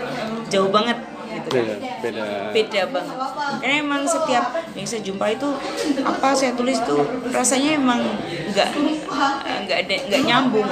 jauh 0.48 0.70
banget 0.70 0.96
gitu 1.34 1.48
kan. 1.50 1.66
Beda 1.66 2.00
beda. 2.00 2.22
Beda 2.54 2.82
banget. 2.88 3.16
Karena 3.60 3.74
emang 3.74 4.02
setiap 4.06 4.44
yang 4.72 4.86
saya 4.86 5.02
jumpa 5.02 5.26
itu 5.28 5.48
apa 6.00 6.28
saya 6.32 6.54
tulis 6.54 6.78
tuh 6.86 7.02
rasanya 7.28 7.74
emang 7.74 8.00
nggak 8.54 8.68
nggak 9.66 9.78
nggak 10.08 10.22
nyambung. 10.22 10.68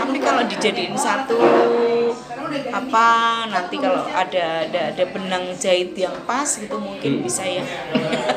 Tapi 0.00 0.16
kalau 0.18 0.42
dijadiin 0.48 0.96
satu 0.96 1.36
apa 2.68 3.06
nanti 3.50 3.76
kalau 3.78 4.02
ada 4.08 4.66
ada 4.66 4.80
ada 4.94 5.04
benang 5.10 5.44
jahit 5.58 5.92
yang 5.98 6.14
pas 6.24 6.46
gitu 6.46 6.76
mungkin 6.78 7.24
bisa 7.26 7.42
ya. 7.44 7.62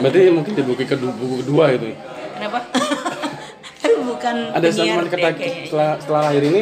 Berarti 0.02 0.32
mungkin 0.34 0.54
di 0.58 0.64
buku 0.66 0.84
kedua 0.86 1.12
buku 1.14 1.36
kedua 1.46 1.64
itu 1.76 1.94
kenapa? 2.42 2.60
Tapi 3.82 4.02
bukan 4.10 4.36
ada 4.50 4.68
semacam 4.74 5.04
deh 5.06 5.12
ketag 5.14 5.36
kayaknya. 5.38 5.66
setelah 5.70 5.92
setelah 6.02 6.22
lahir 6.30 6.44
ini 6.50 6.62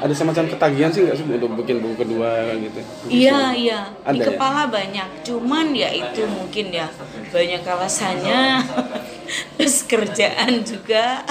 ada 0.00 0.14
semacam 0.16 0.44
ketagihan 0.48 0.90
sih 0.92 1.00
nggak 1.04 1.16
sih 1.16 1.24
untuk 1.28 1.52
bikin 1.60 1.76
buku 1.84 1.94
kedua 2.00 2.30
gitu? 2.56 2.80
Iya 3.12 3.40
iya. 3.52 3.80
Di 4.08 4.20
ya? 4.20 4.24
kepala 4.32 4.68
banyak, 4.68 5.08
cuman 5.24 5.66
ya 5.76 5.88
itu 5.92 6.24
mungkin 6.28 6.72
ya 6.72 6.88
banyak 7.28 7.62
alasannya. 7.64 8.42
Terus 9.56 9.84
kerjaan 9.84 10.64
juga. 10.64 11.24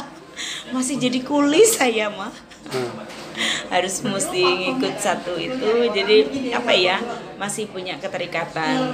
Masih 0.73 0.97
jadi 0.97 1.21
kuli 1.21 1.61
saya 1.65 2.09
mah. 2.09 2.33
Harus 3.69 4.05
mesti 4.05 4.43
ngikut 4.45 4.95
satu 5.01 5.33
itu, 5.41 5.89
jadi 5.89 6.17
apa 6.53 6.71
ya 6.73 7.01
masih 7.41 7.65
punya 7.65 7.97
keterikatan, 7.97 8.93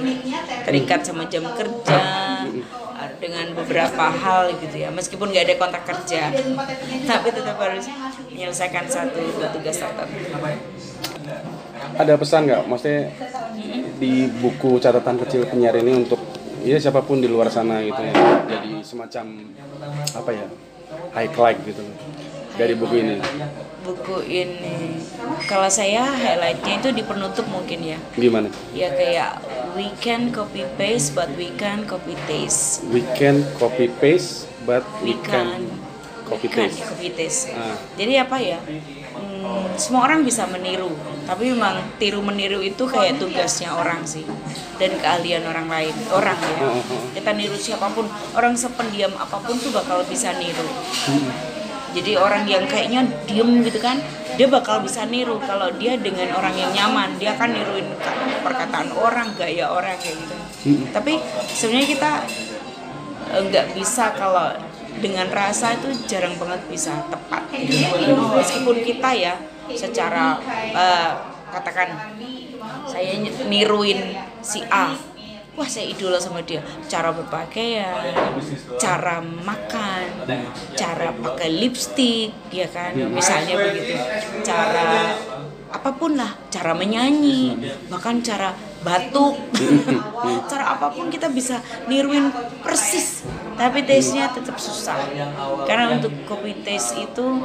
terikat 0.64 1.04
sama 1.04 1.28
jam 1.28 1.44
kerja 1.44 2.02
dengan 3.20 3.52
beberapa 3.52 4.08
hal 4.08 4.56
gitu 4.56 4.76
ya. 4.80 4.88
Meskipun 4.88 5.28
nggak 5.28 5.44
ada 5.44 5.56
kontrak 5.60 5.84
kerja 5.84 6.32
tapi 7.04 7.28
tetap 7.32 7.56
harus 7.60 7.84
menyelesaikan 8.32 8.88
satu 8.88 9.20
dua 9.36 9.52
tugas 9.52 9.76
tertentu 9.76 10.40
ada 12.00 12.12
pesan 12.16 12.48
nggak? 12.48 12.62
Maksudnya 12.64 13.12
di 14.00 14.24
buku 14.40 14.80
catatan 14.80 15.20
kecil 15.20 15.44
penyiar 15.44 15.76
ini 15.76 15.92
untuk 15.92 16.20
ya 16.64 16.80
siapa 16.80 17.04
pun 17.04 17.20
di 17.20 17.28
luar 17.28 17.52
sana 17.52 17.80
gitu 17.84 18.00
ya 18.00 18.12
jadi 18.48 18.72
semacam 18.84 19.24
apa 20.16 20.30
ya 20.32 20.46
highlight 21.16 21.58
gitu 21.64 21.80
loh 21.84 21.96
dari 22.56 22.74
buku 22.76 22.94
ini 23.00 23.16
buku 23.90 24.22
ini 24.22 25.02
kalau 25.44 25.66
saya 25.66 26.06
highlightnya 26.06 26.78
itu 26.78 26.88
di 26.92 27.02
penutup 27.02 27.42
mungkin 27.46 27.82
ya 27.84 27.98
Gimana? 28.14 28.46
ya 28.70 28.86
kayak 28.88 29.42
we 29.74 29.90
can 29.98 30.30
copy 30.30 30.62
paste 30.76 31.10
but 31.10 31.26
we 31.34 31.50
can 31.52 31.82
copy 31.84 32.14
taste 32.24 32.86
We 32.86 33.02
can 33.12 33.42
copy 33.56 33.90
paste, 33.92 34.46
but 34.62 34.86
we, 34.98 35.10
we 35.10 35.14
can, 35.20 35.58
can 35.58 35.62
copy 36.22 36.46
we 36.46 36.48
can 36.48 36.70
paste. 36.70 36.86
copy 36.86 37.08
taste 37.10 37.42
Ah. 37.50 37.74
jadi 37.94 38.22
apa 38.24 38.38
ya 38.38 38.58
hmm, 38.62 39.74
semua 39.74 40.06
orang 40.06 40.22
bisa 40.22 40.46
meniru 40.46 40.94
tapi 41.22 41.50
memang 41.50 41.82
tiru 41.96 42.18
meniru 42.20 42.58
itu 42.58 42.86
kayak 42.86 43.18
tugasnya 43.18 43.70
orang 43.72 44.02
sih 44.02 44.22
dan 44.76 44.94
keahlian 44.96 45.42
orang 45.44 45.66
lain 45.66 45.94
orang 46.10 46.38
ya 46.38 46.58
Oh, 46.60 46.72
oh, 46.72 46.82
oh. 46.86 47.02
kita 47.10 47.30
niru 47.32 47.54
siapa 47.54 47.90
pun 47.90 48.06
orang 48.32 48.54
sependiam 48.54 49.10
apa 49.14 49.38
pun 49.38 49.54
tuh 49.56 49.70
bakal 49.70 50.02
bisa 50.04 50.30
niru 50.32 50.62
Hmm. 51.00 51.58
Jadi 51.90 52.18
orang 52.18 52.46
yang 52.46 52.64
kayaknya 52.66 53.06
diem 53.26 53.62
gitu 53.66 53.78
kan 53.82 53.98
dia 54.38 54.46
bakal 54.46 54.80
bisa 54.80 55.04
niru. 55.04 55.36
Kalau 55.42 55.68
dia 55.76 55.98
dengan 56.00 56.32
orang 56.32 56.54
yang 56.56 56.70
nyaman 56.72 57.18
dia 57.20 57.34
akan 57.36 57.50
niruin 57.52 57.88
ka- 58.00 58.40
perkataan 58.46 58.88
orang 58.94 59.34
gaya 59.36 59.68
orang 59.68 59.98
kayak 60.00 60.16
gitu. 60.16 60.34
Hmm. 60.60 60.84
tapi 60.92 61.16
sebenarnya 61.56 61.88
kita 61.88 62.10
eh, 63.32 63.42
nggak 63.48 63.66
bisa 63.72 64.12
kalau 64.12 64.52
dengan 65.00 65.24
rasa 65.32 65.72
itu 65.80 65.88
jarang 66.04 66.36
banget 66.36 66.60
bisa 66.68 67.00
tepat. 67.08 67.42
Meskipun 68.36 68.76
kita 68.84 69.10
ya 69.16 69.34
secara 69.72 70.36
eh, 70.72 71.10
katakan 71.50 71.88
saya 72.86 73.18
niruin 73.48 74.14
si 74.40 74.60
A 74.68 74.94
wah 75.58 75.68
saya 75.68 75.90
idola 75.90 76.18
sama 76.20 76.42
dia. 76.44 76.62
Cara 76.86 77.10
berpakaian 77.10 78.14
cara 78.78 79.20
makan 79.20 80.28
cara 80.78 81.10
pakai 81.14 81.50
lipstick 81.50 82.32
ya 82.54 82.66
kan? 82.70 82.94
Misalnya 82.94 83.54
begitu. 83.58 83.94
Cara 84.46 85.14
apa 85.70 85.90
pun 85.94 86.18
lah. 86.18 86.34
Cara 86.50 86.74
menyanyi 86.74 87.54
bahkan 87.86 88.18
cara 88.22 88.54
batuk. 88.80 89.36
Cara 90.50 90.72
apa 90.76 90.88
pun 90.88 91.12
kita 91.12 91.28
bisa 91.28 91.60
niruin 91.86 92.32
persis. 92.64 93.22
Tapi 93.60 93.84
taste-nya 93.84 94.32
tetap 94.32 94.56
susah. 94.56 94.96
Karena 95.68 96.00
untuk 96.00 96.12
copy 96.24 96.64
taste 96.64 96.96
itu 96.96 97.44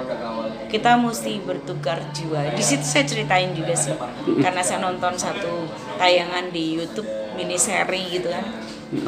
kita 0.72 0.96
mesti 0.96 1.44
bertukar 1.44 2.00
jiwa. 2.16 2.56
Di 2.56 2.64
situ 2.64 2.88
saya 2.88 3.04
ceritain 3.04 3.52
juga 3.52 3.76
sih. 3.76 3.94
Karena 4.40 4.64
saya 4.64 4.80
nonton 4.80 5.20
satu 5.20 5.68
tayangan 6.00 6.56
di 6.56 6.80
YouTube 6.80 7.25
mini 7.36 7.60
seri 7.60 8.08
gitu 8.10 8.32
kan. 8.32 8.46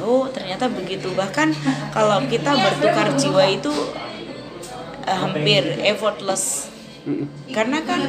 Oh 0.03 0.27
ternyata 0.27 0.67
begitu. 0.67 1.09
Bahkan 1.15 1.55
kalau 1.95 2.21
kita 2.27 2.53
bertukar 2.53 3.15
jiwa 3.15 3.43
itu 3.47 3.73
eh, 5.07 5.17
hampir 5.17 5.63
effortless. 5.81 6.69
Karena 7.55 7.79
kan 7.87 8.03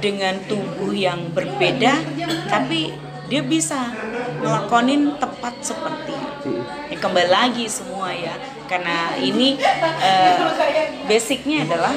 dengan 0.00 0.40
tubuh 0.48 0.96
yang 0.96 1.30
berbeda 1.36 2.00
tapi 2.48 2.96
dia 3.28 3.44
bisa 3.44 3.92
ngelakonin 4.40 5.20
tepat 5.20 5.60
seperti 5.60 6.16
ya, 6.88 6.96
kembali 6.96 7.28
lagi 7.28 7.68
semua 7.68 8.08
ya. 8.08 8.32
Karena 8.64 9.12
ini 9.20 9.60
eh, 10.00 10.40
basicnya 11.04 11.68
adalah 11.68 11.92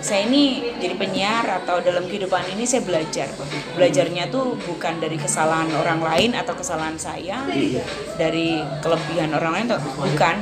saya 0.00 0.24
ini 0.24 0.74
jadi 0.80 0.96
penyiar 0.96 1.44
atau 1.62 1.80
dalam 1.80 2.08
kehidupan 2.08 2.44
ini 2.52 2.64
saya 2.64 2.80
belajar. 2.80 3.28
Belajarnya 3.76 4.28
tuh 4.28 4.56
bukan 4.58 4.96
dari 4.96 5.16
kesalahan 5.16 5.68
orang 5.76 6.00
lain 6.00 6.30
atau 6.32 6.56
kesalahan 6.56 6.96
saya 6.96 7.44
dari 8.16 8.60
kelebihan 8.80 9.32
orang 9.32 9.52
lain 9.60 9.66
atau 9.70 9.80
bukan. 9.96 10.36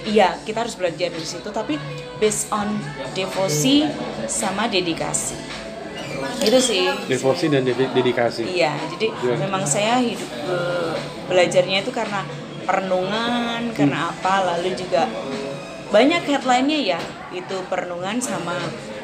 Iya 0.00 0.40
kita 0.42 0.64
harus 0.64 0.74
belajar 0.74 1.12
dari 1.12 1.26
situ 1.26 1.48
tapi 1.52 1.76
based 2.16 2.48
on 2.50 2.80
devosi 3.12 3.84
sama 4.26 4.66
dedikasi. 4.66 5.36
Itu 6.40 6.58
sih. 6.58 6.88
Devosi 7.06 7.52
dan 7.52 7.64
dedi- 7.64 7.92
dedikasi. 7.92 8.44
Iya, 8.44 8.72
jadi 8.96 9.12
Iya. 9.12 9.34
memang 9.40 9.64
saya 9.64 10.00
hidup 10.00 10.28
eh, 10.48 10.96
belajarnya 11.28 11.84
itu 11.84 11.92
karena 11.92 12.24
perenungan, 12.64 13.72
karena 13.72 14.08
apa, 14.08 14.56
lalu 14.56 14.72
juga 14.72 15.04
banyak 15.90 16.22
headline-nya 16.26 16.96
ya, 16.96 17.00
itu 17.34 17.56
perenungan 17.66 18.22
sama 18.22 18.56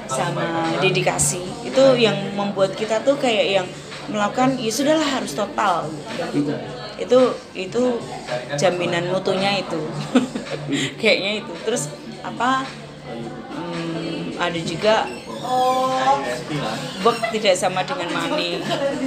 sama 0.06 0.78
dedikasi. 0.78 1.42
Itu 1.66 1.98
yang 1.98 2.34
membuat 2.38 2.78
kita 2.78 3.02
tuh 3.02 3.18
kayak 3.18 3.46
yang 3.62 3.66
melakukan 4.06 4.54
ya 4.58 4.70
sudahlah 4.70 5.06
harus 5.06 5.34
total. 5.34 5.90
gitu. 6.30 6.54
Itu 6.96 7.20
itu 7.52 7.82
jaminan 8.56 9.10
mutunya 9.10 9.60
itu. 9.60 9.82
Kayaknya 11.02 11.42
itu. 11.42 11.52
Terus 11.66 11.90
apa 12.22 12.64
hmm, 13.54 14.38
ada 14.38 14.60
juga 14.62 15.10
work 17.02 17.18
tidak 17.30 17.54
sama 17.54 17.80
dengan 17.86 18.08
money 18.10 18.60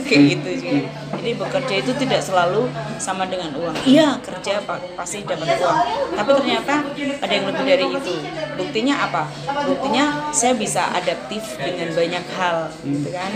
kayak 0.08 0.24
gitu 0.38 0.50
juga. 0.64 0.90
Jadi 1.20 1.32
bekerja 1.36 1.76
itu 1.84 1.92
tidak 2.00 2.22
selalu 2.24 2.72
sama 2.96 3.28
dengan 3.28 3.52
uang. 3.60 3.76
Iya 3.84 4.24
kerja 4.24 4.64
pa- 4.64 4.80
pasti 4.96 5.24
dapat 5.28 5.60
uang, 5.60 5.80
tapi 6.16 6.30
ternyata 6.40 6.74
ada 7.20 7.34
yang 7.34 7.46
lebih 7.52 7.66
dari 7.68 7.86
itu. 7.92 8.14
Buktinya 8.56 8.96
apa? 9.04 9.24
Buktinya 9.68 10.32
saya 10.32 10.56
bisa 10.56 10.88
adaptif 10.96 11.60
dengan 11.60 11.92
banyak 11.92 12.26
hal, 12.40 12.58
gitu 12.88 13.10
kan? 13.12 13.32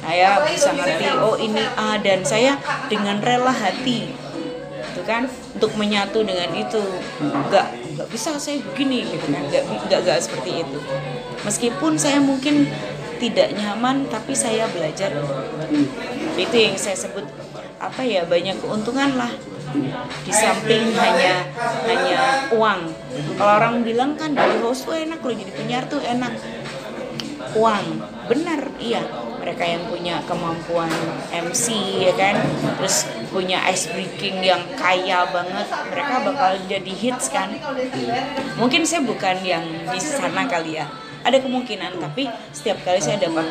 Saya 0.00 0.30
bisa 0.48 0.70
ngerti 0.72 1.04
oh 1.20 1.36
ini 1.36 1.62
A 1.76 2.00
dan 2.00 2.24
saya 2.24 2.56
dengan 2.88 3.20
rela 3.20 3.52
hati 3.52 4.26
gitu 4.96 5.04
kan 5.04 5.28
untuk 5.52 5.76
menyatu 5.76 6.24
dengan 6.24 6.48
itu 6.56 6.80
nggak 7.20 7.66
nggak 8.00 8.08
bisa 8.08 8.32
saya 8.40 8.64
begini 8.64 9.04
gitu 9.04 9.28
kan 9.28 9.44
nggak 9.44 10.00
nggak 10.08 10.18
seperti 10.24 10.64
itu 10.64 10.78
meskipun 11.46 11.94
saya 11.94 12.18
mungkin 12.18 12.66
tidak 13.16 13.54
nyaman 13.56 14.10
tapi 14.10 14.36
saya 14.36 14.68
belajar. 14.68 15.14
Itu 16.36 16.56
yang 16.56 16.76
saya 16.76 16.98
sebut 16.98 17.24
apa 17.80 18.02
ya 18.04 18.26
banyak 18.26 18.58
keuntungan 18.60 19.16
lah. 19.16 19.32
Di 20.24 20.32
samping 20.32 20.92
hanya 20.96 21.46
hanya 21.86 22.48
uang. 22.52 22.80
Kalau 23.36 23.52
orang 23.62 23.86
bilang 23.86 24.18
kan 24.18 24.34
jadi 24.34 24.60
host 24.60 24.88
tuh 24.88 24.96
enak 24.96 25.20
loh 25.20 25.34
jadi 25.34 25.52
penyiar 25.52 25.84
tuh 25.88 26.00
enak. 26.02 26.34
Uang. 27.56 27.84
Benar 28.28 28.60
iya. 28.82 29.04
Mereka 29.46 29.62
yang 29.62 29.86
punya 29.86 30.18
kemampuan 30.26 30.90
MC 31.30 31.70
ya 32.02 32.12
kan? 32.18 32.34
Terus 32.82 33.06
punya 33.30 33.62
ice 33.70 33.86
breaking 33.94 34.42
yang 34.42 34.58
kaya 34.74 35.22
banget 35.30 35.70
mereka 35.94 36.14
bakal 36.26 36.52
jadi 36.66 36.92
hits 36.92 37.30
kan? 37.30 37.54
Mungkin 38.58 38.82
saya 38.82 39.06
bukan 39.06 39.38
yang 39.46 39.62
di 39.86 40.00
sana 40.02 40.50
kali 40.50 40.82
ya 40.82 41.05
ada 41.26 41.42
kemungkinan 41.42 41.98
tapi 41.98 42.30
setiap 42.54 42.78
kali 42.86 43.02
saya 43.02 43.18
dapat 43.18 43.46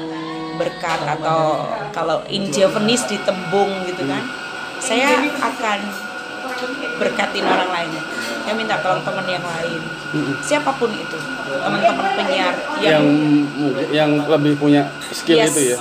berkat 0.55 0.99
atau 1.03 1.67
kalau 1.91 2.23
in 2.31 2.47
Javanese 2.47 3.03
ditembung 3.05 3.83
gitu 3.83 4.07
kan 4.07 4.23
saya 4.79 5.19
akan 5.43 5.79
berkatin 6.95 7.43
orang 7.43 7.67
lain. 7.67 7.89
Saya 8.45 8.53
minta 8.55 8.79
tolong 8.79 9.03
teman 9.03 9.25
yang 9.27 9.43
lain. 9.43 9.81
Siapa 10.39 10.71
pun 10.77 10.87
itu 10.87 11.17
teman-teman 11.43 12.05
penyiar 12.15 12.53
Yang 12.79 13.03
mungkin- 13.03 13.89
yang 13.91 14.11
lebih 14.23 14.53
punya 14.55 14.87
skill 15.11 15.43
Yes, 15.43 15.51
itu 15.51 15.75
ya. 15.75 15.77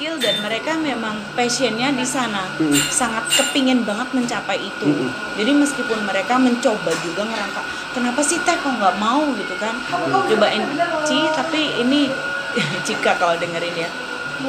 Skill 0.00 0.16
dan 0.16 0.40
mereka 0.40 0.80
memang 0.80 1.12
passionnya 1.36 1.92
di 1.92 2.08
sana. 2.08 2.48
Sangat 2.88 3.28
kepingin 3.36 3.84
banget 3.84 4.08
mencapai 4.16 4.56
itu. 4.56 5.12
Jadi 5.36 5.52
meskipun 5.52 6.08
mereka 6.08 6.40
mencoba 6.40 6.88
juga 7.04 7.28
ngerangka 7.28 7.60
kenapa 7.92 8.24
sih 8.24 8.40
teh 8.40 8.56
kok 8.56 8.72
nggak 8.80 8.96
mau? 8.96 9.28
gitu 9.36 9.52
kan. 9.60 9.76
Cobain 10.24 10.64
ci 11.04 11.20
tapi 11.36 11.84
ini 11.84 12.08
jika 12.88 13.20
kalau 13.20 13.36
dengerin 13.36 13.76
ya 13.76 13.92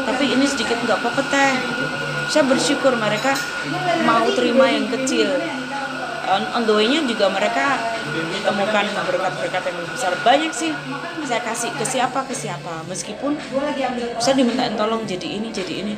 tapi 0.07 0.31
ini 0.31 0.47
sedikit 0.47 0.79
nggak 0.87 1.03
apa-apa 1.03 1.19
teh. 1.27 1.51
Saya 2.31 2.47
bersyukur 2.47 2.95
mereka 2.95 3.35
mau 4.07 4.23
terima 4.31 4.71
yang 4.71 4.87
kecil 4.87 5.35
on, 6.31 6.43
on 6.55 6.63
the 6.63 6.73
way-nya 6.73 7.03
juga 7.03 7.27
mereka 7.27 7.79
ditemukan 8.07 8.85
berkat-berkat 9.07 9.61
yang 9.67 9.77
besar. 9.85 10.11
Banyak 10.23 10.51
sih. 10.55 10.71
Saya 11.27 11.41
kasih 11.43 11.71
ke 11.75 11.85
siapa 11.85 12.19
ke 12.25 12.33
siapa. 12.35 12.83
Meskipun 12.87 13.35
saya 14.17 14.35
dimintain 14.35 14.73
tolong 14.79 15.03
jadi 15.03 15.27
ini 15.27 15.51
jadi 15.51 15.73
ini. 15.85 15.93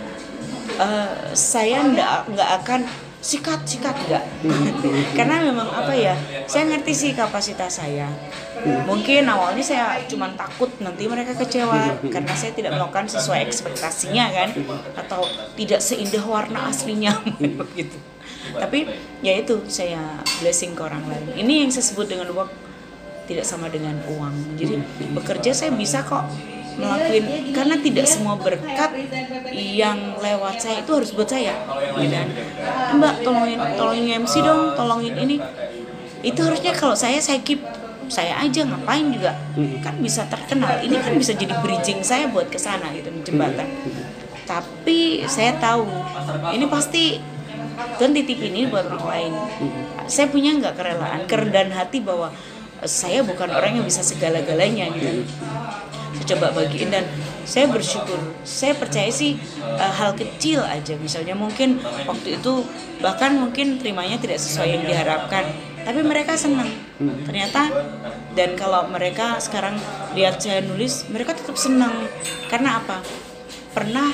Eh, 0.73 1.09
saya 1.37 1.85
nggak 1.85 2.33
nggak 2.33 2.49
akan 2.63 2.81
sikat 3.23 3.61
sikat 3.63 3.95
nggak. 4.09 4.23
Karena 5.17 5.45
memang 5.45 5.69
apa 5.69 5.93
ya 5.95 6.17
saya 6.49 6.67
ngerti 6.73 6.93
sih 6.93 7.11
kapasitas 7.13 7.79
saya. 7.79 8.09
Mungkin 8.63 9.27
awalnya 9.27 9.63
saya 9.63 9.99
cuma 10.07 10.31
takut 10.39 10.71
nanti 10.79 11.03
mereka 11.03 11.35
kecewa 11.35 11.99
karena 12.07 12.31
saya 12.31 12.55
tidak 12.55 12.71
melakukan 12.71 13.11
sesuai 13.11 13.43
ekspektasinya 13.43 14.31
kan? 14.31 14.49
Atau 14.95 15.27
tidak 15.59 15.83
seindah 15.83 16.23
warna 16.23 16.71
aslinya. 16.71 17.11
Begitu 17.43 17.99
tapi 18.59 18.85
ya 19.23 19.39
itu 19.39 19.63
saya 19.71 20.19
blessing 20.43 20.75
ke 20.75 20.81
orang 20.83 21.03
lain. 21.07 21.25
Ini 21.39 21.53
yang 21.67 21.71
saya 21.71 21.85
sebut 21.87 22.07
dengan 22.11 22.27
work 22.35 22.51
tidak 23.27 23.45
sama 23.47 23.71
dengan 23.71 23.95
uang. 24.07 24.59
Jadi 24.59 24.75
bekerja 25.15 25.51
saya 25.55 25.71
bisa 25.71 26.03
kok 26.03 26.27
ngelakuin 26.73 27.53
karena 27.53 27.75
tidak 27.77 28.07
semua 28.09 28.33
berkat 28.33 28.91
yang 29.53 30.17
lewat 30.17 30.57
saya 30.57 30.81
itu 30.81 30.91
harus 30.91 31.13
buat 31.13 31.29
saya. 31.29 31.53
Gitu. 31.95 32.13
kan 32.13 32.27
mbak 32.97 33.21
tolongin 33.21 33.59
tolongin 33.77 34.05
MC 34.25 34.33
dong 34.41 34.73
tolongin 34.75 35.15
ini. 35.17 35.37
Itu 36.23 36.39
harusnya 36.43 36.71
kalau 36.75 36.95
saya 36.95 37.19
saya 37.19 37.39
keep 37.43 37.61
saya 38.11 38.35
aja 38.43 38.67
ngapain 38.67 39.07
juga. 39.13 39.37
Kan 39.79 40.01
bisa 40.03 40.27
terkenal. 40.27 40.83
Ini 40.83 40.99
kan 40.99 41.13
bisa 41.15 41.31
jadi 41.37 41.53
bridging 41.63 42.03
saya 42.03 42.27
buat 42.27 42.51
ke 42.51 42.59
sana 42.59 42.91
gitu 42.91 43.09
jembatan. 43.23 43.69
Tapi 44.43 45.23
saya 45.31 45.55
tahu. 45.61 45.87
Ini 46.51 46.65
pasti 46.67 47.32
Tuhan 47.73 48.11
titip 48.13 48.39
ini 48.41 48.69
buat 48.69 48.85
orang 48.85 49.05
lain 49.05 49.33
saya 50.07 50.27
punya 50.29 50.55
nggak 50.55 50.75
kerelaan 50.75 51.21
kerendahan 51.25 51.71
hati 51.71 52.03
bahwa 52.03 52.31
eh, 52.83 52.89
saya 52.89 53.23
bukan 53.23 53.49
orang 53.51 53.79
yang 53.79 53.85
bisa 53.85 54.03
segala-galanya 54.03 54.91
gitu. 54.95 55.23
Saya 56.13 56.25
coba 56.37 56.47
bagiin 56.55 56.93
dan 56.93 57.03
saya 57.43 57.67
bersyukur. 57.67 58.15
Saya 58.45 58.77
percaya 58.77 59.09
sih 59.09 59.39
eh, 59.63 59.93
hal 59.97 60.15
kecil 60.15 60.63
aja. 60.63 60.95
Misalnya 60.99 61.35
mungkin 61.35 61.79
waktu 62.05 62.39
itu 62.39 62.63
bahkan 63.01 63.35
mungkin 63.35 63.79
terimanya 63.79 64.19
tidak 64.19 64.39
sesuai 64.39 64.79
yang 64.79 64.83
diharapkan 64.87 65.47
tapi 65.83 65.99
mereka 65.99 66.39
senang. 66.39 66.71
Ternyata 67.27 67.67
dan 68.33 68.55
kalau 68.55 68.87
mereka 68.87 69.35
sekarang 69.43 69.75
lihat 70.15 70.39
saya 70.39 70.63
nulis 70.63 71.07
mereka 71.11 71.35
tetap 71.35 71.59
senang. 71.59 72.07
Karena 72.47 72.79
apa? 72.79 73.03
Pernah 73.75 74.13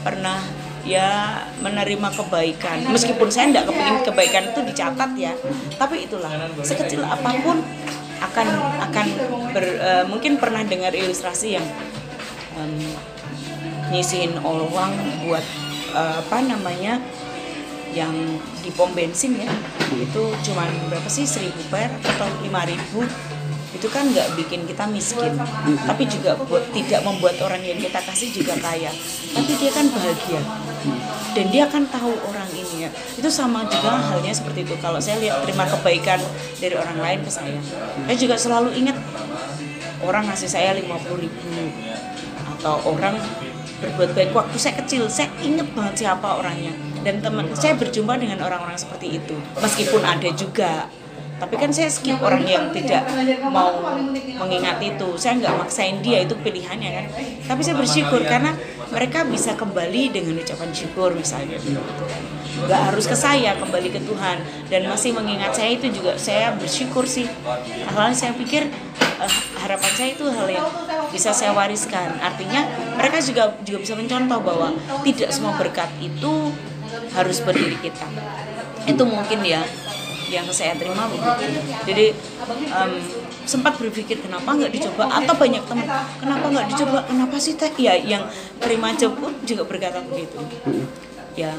pernah 0.00 0.40
ya 0.84 1.44
menerima 1.60 2.08
kebaikan. 2.16 2.88
Meskipun 2.88 3.28
saya 3.28 3.52
tidak 3.52 3.68
kepingin 3.68 3.96
kebaikan 4.04 4.42
itu 4.50 4.60
dicatat 4.64 5.10
ya 5.16 5.32
tapi 5.80 6.04
itulah 6.04 6.28
sekecil 6.60 7.00
apa 7.00 7.30
pun 7.40 7.64
akan 8.20 8.46
akan 8.84 9.06
ber, 9.56 9.64
eh, 9.64 10.04
mungkin 10.04 10.36
pernah 10.36 10.60
dengar 10.60 10.92
ilustrasi 10.92 11.56
yang 11.56 11.64
em, 12.52 12.92
nyisihin 13.88 14.36
uang 14.44 14.92
buat 15.24 15.44
eh, 15.96 16.14
apa 16.20 16.44
namanya 16.44 17.00
yang 17.90 18.12
di 18.60 18.70
pom 18.76 18.92
bensin 18.92 19.40
ya. 19.40 19.50
Itu 19.96 20.30
cuman 20.44 20.68
berapa 20.92 21.08
sih 21.08 21.24
seribu 21.26 21.58
per 21.72 21.90
atau 22.04 22.28
lima 22.44 22.62
ribu 22.68 23.02
itu 23.80 23.88
kan 23.88 24.04
nggak 24.12 24.36
bikin 24.36 24.68
kita 24.68 24.84
miskin. 24.92 25.32
Tapi 25.88 26.04
juga 26.04 26.36
buat 26.36 26.68
tidak 26.76 27.00
membuat 27.00 27.40
orang 27.40 27.64
yang 27.64 27.80
kita 27.80 27.96
kasih 28.04 28.28
juga 28.28 28.52
kaya. 28.60 28.92
Tapi 29.32 29.52
dia 29.56 29.72
kan 29.72 29.88
bahagia. 29.88 30.40
Dan 31.32 31.48
dia 31.48 31.64
akan 31.64 31.88
tahu 31.88 32.12
orang 32.28 32.44
ini 32.52 32.84
ya. 32.84 32.90
Itu 33.16 33.32
sama 33.32 33.64
juga 33.72 33.96
halnya 33.96 34.36
seperti 34.36 34.68
itu. 34.68 34.76
Kalau 34.84 35.00
saya 35.00 35.16
lihat 35.24 35.48
terima 35.48 35.64
kebaikan 35.64 36.20
dari 36.60 36.76
orang 36.76 37.00
lain 37.00 37.18
ke 37.24 37.32
saya. 37.32 37.56
Saya 38.04 38.16
juga 38.20 38.36
selalu 38.36 38.76
ingat 38.76 39.00
orang 40.04 40.28
ngasih 40.28 40.52
saya 40.52 40.76
50 40.76 41.16
ribu. 41.16 41.40
Atau 42.60 42.84
orang 42.84 43.16
berbuat 43.80 44.12
baik. 44.12 44.36
Waktu 44.36 44.56
saya 44.60 44.76
kecil 44.76 45.08
saya 45.08 45.32
inget 45.40 45.72
banget 45.72 46.04
siapa 46.04 46.36
orangnya. 46.36 46.76
Dan 47.00 47.24
teman 47.24 47.48
saya 47.56 47.80
berjumpa 47.80 48.20
dengan 48.20 48.44
orang-orang 48.44 48.76
seperti 48.76 49.16
itu. 49.24 49.40
Meskipun 49.56 50.04
ada 50.04 50.28
juga 50.36 50.84
tapi 51.40 51.56
kan 51.56 51.72
saya 51.72 51.88
skip 51.88 52.20
orang 52.20 52.44
yang 52.44 52.68
tidak 52.68 53.08
mau 53.48 53.80
mengingat 54.44 54.76
itu. 54.84 55.16
saya 55.16 55.40
nggak 55.40 55.54
maksain 55.56 56.04
dia 56.04 56.20
itu 56.28 56.36
pilihannya 56.36 56.90
kan. 56.92 57.06
Tapi 57.48 57.60
saya 57.64 57.80
bersyukur 57.80 58.20
karena 58.28 58.52
mereka 58.92 59.24
bisa 59.24 59.56
kembali 59.56 60.12
dengan 60.12 60.36
ucapan 60.36 60.68
syukur 60.76 61.16
misalnya. 61.16 61.56
Nggak 62.60 62.80
harus 62.92 63.08
ke 63.08 63.16
saya 63.16 63.56
kembali 63.56 63.88
ke 63.88 64.00
Tuhan. 64.04 64.36
Dan 64.68 64.84
masih 64.92 65.16
mengingat 65.16 65.56
saya 65.56 65.80
itu 65.80 65.88
juga 65.88 66.20
saya 66.20 66.52
bersyukur 66.60 67.08
sih. 67.08 67.24
Hal 67.88 68.12
saya 68.12 68.36
pikir 68.36 68.68
eh, 69.00 69.34
harapan 69.64 69.90
saya 69.96 70.08
itu 70.12 70.28
hal 70.28 70.44
yang 70.44 70.68
bisa 71.08 71.32
saya 71.32 71.56
wariskan. 71.56 72.20
Artinya 72.20 72.68
mereka 73.00 73.16
juga 73.24 73.56
juga 73.64 73.80
bisa 73.80 73.96
mencontoh 73.96 74.44
bahwa 74.44 74.76
tidak 75.08 75.32
semua 75.32 75.56
berkat 75.56 75.88
itu 76.04 76.52
harus 77.16 77.40
berdiri 77.40 77.80
kita. 77.80 78.04
Itu 78.84 79.08
mungkin 79.08 79.40
ya 79.40 79.64
yang 80.30 80.46
saya 80.54 80.78
terima 80.78 81.10
begitu. 81.10 81.58
Jadi 81.84 82.06
em, 82.70 82.92
sempat 83.44 83.74
berpikir 83.76 84.22
kenapa 84.22 84.46
nggak 84.54 84.70
dicoba? 84.70 85.10
Atau 85.10 85.34
banyak 85.34 85.62
teman 85.66 85.86
kenapa 86.22 86.46
nggak 86.46 86.66
dicoba? 86.70 86.98
Kenapa 87.04 87.36
sih 87.42 87.58
teh? 87.58 87.70
Ya 87.76 87.98
yang 87.98 88.30
terima 88.62 88.94
job 88.94 89.18
pun 89.18 89.34
juga 89.42 89.66
berkata 89.66 89.98
begitu. 90.06 90.38
Ya 91.34 91.50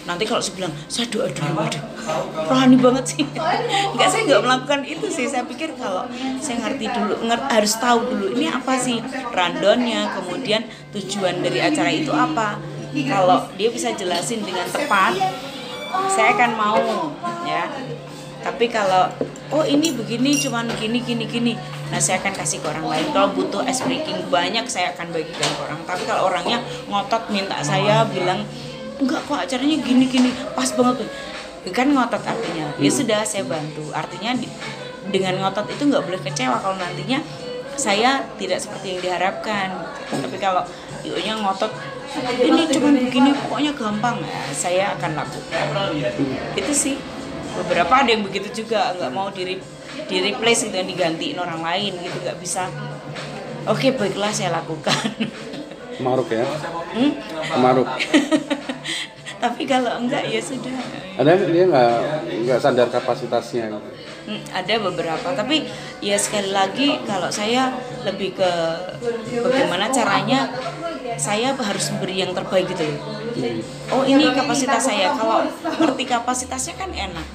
nanti 0.00 0.24
kalau 0.24 0.40
saya 0.40 0.56
bilang 0.56 0.72
saya 0.88 1.06
doa 1.12 1.28
dulu 1.28 1.60
aduh 1.60 1.84
rohani 2.48 2.76
banget 2.76 3.04
sih. 3.16 3.24
Nggak 3.96 4.08
saya 4.12 4.22
nggak 4.28 4.42
melakukan 4.44 4.80
itu 4.84 5.06
sih. 5.08 5.26
Saya 5.26 5.48
pikir 5.48 5.72
kalau 5.80 6.04
saya 6.44 6.60
ngerti 6.60 6.92
dulu 6.92 7.14
ngerti, 7.24 7.48
harus 7.56 7.74
tahu 7.80 7.98
dulu 8.04 8.26
ini 8.36 8.52
apa 8.52 8.76
sih 8.76 9.00
randonnya 9.32 10.12
kemudian 10.20 10.68
tujuan 10.92 11.40
dari 11.40 11.64
acara 11.64 11.88
itu 11.88 12.12
apa. 12.12 12.60
Kalau 12.90 13.46
dia 13.54 13.70
bisa 13.70 13.94
jelasin 13.94 14.42
dengan 14.42 14.66
tepat 14.66 15.14
saya 16.10 16.34
akan 16.38 16.52
mau 16.54 17.10
ya 17.46 17.66
tapi 18.50 18.66
kalau 18.66 19.06
oh 19.54 19.62
ini 19.62 19.94
begini 19.94 20.34
cuman 20.34 20.66
gini 20.74 20.98
gini 21.06 21.22
gini. 21.22 21.52
Nah 21.94 22.02
saya 22.02 22.18
akan 22.18 22.34
kasih 22.34 22.58
ke 22.58 22.66
orang 22.66 22.82
lain. 22.90 23.06
Kalau 23.14 23.30
butuh 23.30 23.62
ice 23.62 23.86
breaking 23.86 24.26
banyak 24.26 24.66
saya 24.66 24.90
akan 24.90 25.14
bagikan 25.14 25.46
ke 25.46 25.60
orang. 25.62 25.78
Tapi 25.86 26.02
kalau 26.02 26.26
orangnya 26.26 26.58
ngotot 26.90 27.30
minta 27.30 27.62
saya 27.62 28.02
bilang 28.10 28.42
enggak 28.98 29.22
kok 29.22 29.38
acaranya 29.38 29.78
gini 29.86 30.10
gini. 30.10 30.34
Pas 30.58 30.66
banget. 30.74 31.06
Kan 31.70 31.94
ngotot 31.94 32.22
artinya. 32.26 32.74
Ya 32.82 32.90
sudah 32.90 33.22
saya 33.22 33.46
bantu. 33.46 33.86
Artinya 33.94 34.34
di- 34.34 34.50
dengan 35.14 35.38
ngotot 35.46 35.70
itu 35.70 35.86
nggak 35.86 36.02
boleh 36.02 36.20
kecewa 36.26 36.58
kalau 36.58 36.74
nantinya 36.74 37.22
saya 37.78 38.26
tidak 38.34 38.58
seperti 38.58 38.98
yang 38.98 39.00
diharapkan. 39.06 39.78
Tapi 40.10 40.36
kalau 40.42 40.66
nya 41.06 41.38
ngotot 41.38 41.70
ini 42.42 42.66
cuma 42.66 42.90
begini 42.98 43.30
pokoknya 43.46 43.78
gampang. 43.78 44.18
Ya 44.18 44.54
saya 44.58 44.84
akan 44.98 45.22
lakukan. 45.22 45.66
Itu 46.58 46.74
sih 46.74 46.98
beberapa 47.56 47.92
ada 47.92 48.10
yang 48.10 48.22
begitu 48.22 48.62
juga 48.62 48.94
nggak 48.94 49.12
mau 49.12 49.28
di 49.30 49.58
di 50.06 50.16
replace 50.22 50.70
gitu 50.70 50.76
digantiin 50.76 51.36
orang 51.36 51.60
lain 51.60 51.92
gitu 51.98 52.16
nggak 52.22 52.38
bisa 52.38 52.70
oke 53.66 53.86
baiklah 53.96 54.30
saya 54.30 54.54
lakukan 54.54 54.98
Maruk 56.00 56.32
ya, 56.32 56.48
Hmm? 56.96 57.12
Maruk. 57.60 57.84
tapi 59.42 59.68
kalau 59.68 60.00
enggak 60.00 60.24
ya 60.28 60.40
sudah 60.40 60.72
Ada 61.20 61.36
dia 61.44 61.64
nggak 61.68 61.92
nggak 62.44 62.58
sadar 62.60 62.88
kapasitasnya. 62.88 63.68
gitu. 63.68 63.80
Hmm, 64.28 64.40
ada 64.52 64.74
beberapa 64.80 65.28
tapi 65.32 65.64
ya 66.00 66.16
sekali 66.16 66.52
lagi 66.52 67.00
kalau 67.04 67.28
saya 67.28 67.72
lebih 68.04 68.36
ke 68.36 68.50
bagaimana 69.40 69.88
caranya 69.88 70.52
saya 71.16 71.56
harus 71.56 71.88
beri 72.00 72.20
yang 72.20 72.32
terbaik 72.36 72.68
gitu 72.68 72.84
loh 72.84 73.00
oh 73.90 74.02
ini 74.04 74.28
kapasitas 74.30 74.86
saya 74.86 75.16
kalau 75.16 75.44
ngerti 75.80 76.04
kapasitasnya 76.04 76.74
kan 76.76 76.90
enak 76.92 77.26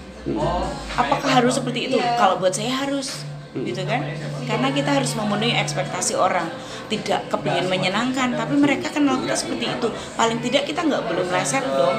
apakah 0.98 1.30
harus 1.42 1.54
seperti 1.58 1.92
itu? 1.92 1.98
Kalau 2.18 2.42
buat 2.42 2.54
saya 2.54 2.74
harus 2.86 3.26
gitu 3.56 3.82
kan? 3.88 4.04
Karena 4.50 4.68
kita 4.74 4.90
harus 4.98 5.12
memenuhi 5.16 5.54
ekspektasi 5.56 6.18
orang. 6.18 6.50
Tidak 6.86 7.34
kepingin 7.34 7.66
menyenangkan 7.66 8.38
tapi 8.38 8.58
mereka 8.58 8.94
kan 8.94 9.06
melakukan 9.06 9.38
seperti 9.38 9.70
itu. 9.70 9.88
Paling 10.18 10.42
tidak 10.42 10.70
kita 10.70 10.86
nggak 10.86 11.02
boleh 11.06 11.26
meleset 11.30 11.64
dong. 11.66 11.98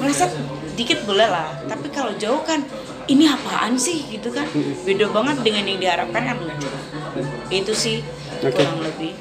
Meleset 0.00 0.32
dikit 0.74 1.06
boleh 1.06 1.28
lah 1.30 1.54
tapi 1.70 1.86
kalau 1.92 2.10
jauh 2.18 2.42
kan 2.42 2.64
ini 3.06 3.28
apaan 3.28 3.76
sih? 3.76 4.02
gitu 4.08 4.32
kan? 4.32 4.48
Beda 4.82 5.06
banget 5.12 5.44
dengan 5.44 5.64
yang 5.68 5.78
diharapkan 5.78 6.22
kan 6.24 6.36
lucu 6.40 6.68
itu 7.52 7.72
sih 7.74 7.96
Oke. 8.42 8.58
kurang 8.58 8.82
lebih. 8.82 9.12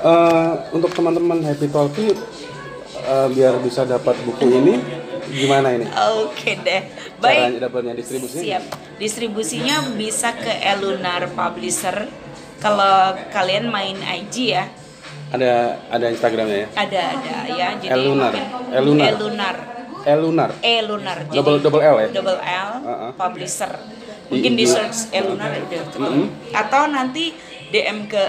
Eh, 0.00 0.52
untuk 0.72 0.90
teman-teman 0.96 1.44
Happy 1.44 1.68
Talkie 1.68 2.16
eh, 3.02 3.26
biar 3.30 3.54
bisa 3.58 3.82
dapat 3.82 4.16
buku 4.22 4.46
ini 4.46 4.74
gimana 5.30 5.70
ini? 5.70 5.86
oke 5.86 6.50
deh 6.60 6.82
baik 7.16 7.38
Caranya 7.38 7.60
dapatnya 7.62 7.94
distribusinya? 7.94 8.42
Siap. 8.42 8.62
Distribusinya 8.96 9.74
bisa 9.94 10.34
ke 10.34 10.52
Elunar 10.60 11.30
Publisher. 11.30 12.10
Kalau 12.56 12.92
kalian 13.30 13.68
main 13.68 13.96
IG 13.96 14.52
ya, 14.52 14.68
Ada 15.30 15.52
ada 15.88 16.06
Instagramnya 16.10 16.58
ya? 16.58 16.68
ada 16.76 17.00
ada 17.14 17.32
ya. 17.48 17.68
Jadi 17.78 17.88
Elunar. 17.88 18.34
Elunar. 18.68 19.12
Elunar. 19.14 19.56
Elunar. 20.02 20.50
Elunar. 20.60 21.18
Jadi 21.24 21.36
Double 21.36 21.58
double 21.58 21.80
L 21.80 21.96
ya? 21.98 22.08
double 22.10 22.36
L 22.36 22.70
Uh-uh. 22.82 23.10
Publisher. 23.14 23.72
Mungkin 24.28 24.52
di 24.54 24.64
search 24.64 25.08
Elunar 25.10 25.54
udah 25.56 25.80
ketemu. 25.86 26.04
Mm-hmm. 26.04 26.26
Atau 26.52 26.82
nanti 26.86 27.24
DM 27.70 27.98
ke 28.06 28.22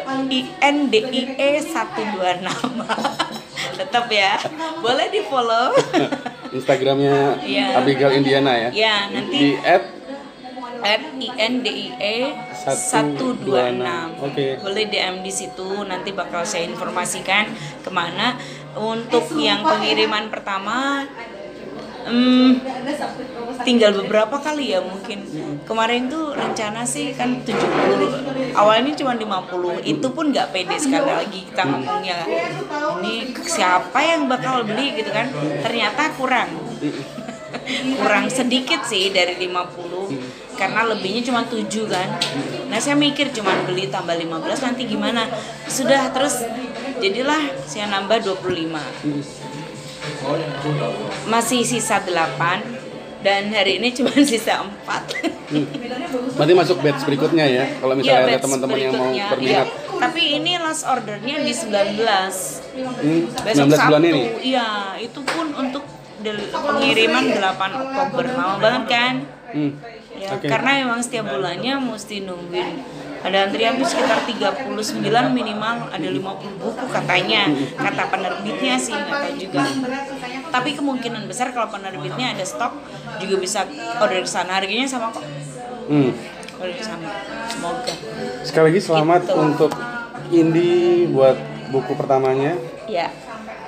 INDIE 0.61 1.59
126. 1.59 2.45
Tetap 3.75 4.05
ya. 4.07 4.37
Boleh 4.79 5.07
di 5.09 5.21
follow. 5.23 5.75
Instagramnya 6.57 7.39
Iya. 7.39 7.79
Abigail 7.79 8.11
Indiana 8.19 8.51
ya? 8.57 8.69
ya, 8.71 8.95
nanti 9.07 9.35
Di 9.35 9.49
add 9.61 9.85
at 10.81 11.03
INDIE 11.13 12.33
126 12.65 13.45
Oke. 14.17 14.57
boleh 14.59 14.83
DM 14.89 15.21
di 15.21 15.29
situ 15.29 15.85
nanti 15.85 16.09
bakal 16.09 16.41
saya 16.41 16.65
informasikan 16.65 17.53
ke 17.85 17.89
mana 17.93 18.33
untuk 18.73 19.29
yang 19.37 19.61
pengiriman 19.61 20.33
pertama 20.33 21.05
hmm, 22.07 22.49
tinggal 23.61 23.91
beberapa 24.03 24.39
kali 24.41 24.73
ya 24.73 24.79
mungkin. 24.81 25.25
Kemarin 25.65 26.09
tuh 26.09 26.33
rencana 26.33 26.85
sih 26.87 27.13
kan 27.13 27.41
70 27.45 28.55
awalnya 28.57 28.93
cuma 28.97 29.13
50 29.15 29.83
itu 29.85 30.07
pun 30.11 30.25
nggak 30.33 30.51
pede 30.51 30.75
sekali 30.77 31.11
lagi 31.11 31.39
kita 31.47 31.63
ngomongnya 31.67 32.25
ini 33.01 33.33
siapa 33.45 33.99
yang 34.01 34.25
bakal 34.25 34.65
beli? 34.65 34.93
gitu 34.97 35.11
kan. 35.13 35.29
Ternyata 35.63 36.13
kurang. 36.17 36.49
Kurang 37.99 38.31
sedikit 38.31 38.87
sih 38.87 39.11
dari 39.11 39.35
50 39.37 40.55
karena 40.55 40.81
lebihnya 40.87 41.21
cuma 41.27 41.43
7 41.45 41.67
kan. 41.85 42.09
Nah 42.71 42.79
saya 42.79 42.95
mikir 42.95 43.29
cuma 43.35 43.53
beli 43.67 43.91
tambah 43.91 44.15
15 44.15 44.65
nanti 44.65 44.87
gimana? 44.87 45.27
Sudah 45.67 46.09
terus 46.15 46.41
jadilah 47.01 47.41
saya 47.65 47.89
nambah 47.89 48.21
25 48.23 48.71
masih 51.25 51.61
sisa 51.61 51.99
8 51.99 52.09
dan 53.21 53.41
hari 53.49 53.77
ini 53.77 53.93
cuma 53.93 54.09
sisa 54.25 54.61
4 54.61 54.81
Berarti 56.31 56.53
masuk 56.55 56.79
batch 56.79 57.03
berikutnya 57.03 57.43
ya. 57.43 57.65
Kalau 57.75 57.91
misalnya 57.93 58.17
ada 58.17 58.23
Iya, 58.23 58.31
batch 58.31 58.43
teman-teman 58.47 58.77
yang 58.77 58.93
mau 58.95 59.11
berminat. 59.11 59.37
iya. 59.43 59.61
Tapi 59.99 60.21
ini 60.33 60.51
last 60.57 60.83
ordernya 60.83 61.35
di 61.37 61.51
19 61.51 61.67
Hmm, 62.71 63.21
Besok 63.43 63.67
19 63.67 63.69
Sabtu, 63.69 63.87
bulan 63.91 64.03
ini. 64.07 64.21
Iya, 64.41 64.67
itu 64.97 65.19
pun 65.21 65.47
untuk 65.51 65.83
pengiriman 66.55 67.25
8 67.29 67.51
Oktober. 67.75 68.23
Lama 68.31 68.55
banget 68.57 68.83
kan? 68.87 69.13
Hmm. 69.51 69.71
Ya, 70.13 70.29
Oke. 70.31 70.47
karena 70.47 70.71
memang 70.79 70.99
setiap 71.01 71.25
bulannya 71.27 71.73
mesti 71.77 72.21
nungguin 72.21 72.69
ada 73.21 73.37
antrian 73.45 73.75
tuh 73.75 73.85
sekitar 73.85 74.25
39 74.25 74.73
minimal 75.29 75.75
ada 75.87 76.07
50 76.07 76.21
buku 76.57 76.85
katanya 76.87 77.45
kata 77.75 78.03
penerbitnya 78.07 78.75
sih 78.75 78.91
nggak 78.91 79.17
tahu 79.21 79.33
juga 79.37 79.61
tapi 80.49 80.69
kemungkinan 80.73 81.23
besar 81.25 81.49
kalau 81.49 81.69
penerbitnya 81.69 82.33
ada 82.33 82.43
stok 82.43 82.73
juga 83.17 83.35
bisa 83.37 83.59
order 83.97 84.19
ke 84.19 84.29
sana 84.29 84.57
harganya 84.57 84.85
sama 84.85 85.09
kok 85.09 85.23
Hmm. 85.83 86.13
order 86.55 86.79
sama 86.79 87.09
semoga 87.47 87.93
Sekali 88.41 88.65
lagi 88.69 88.81
selamat 88.81 89.21
Gitu. 89.23 89.35
untuk 89.35 89.71
Indi 90.29 90.71
buat 91.07 91.35
buku 91.67 91.91
pertamanya. 91.93 92.55
ya 92.85 93.07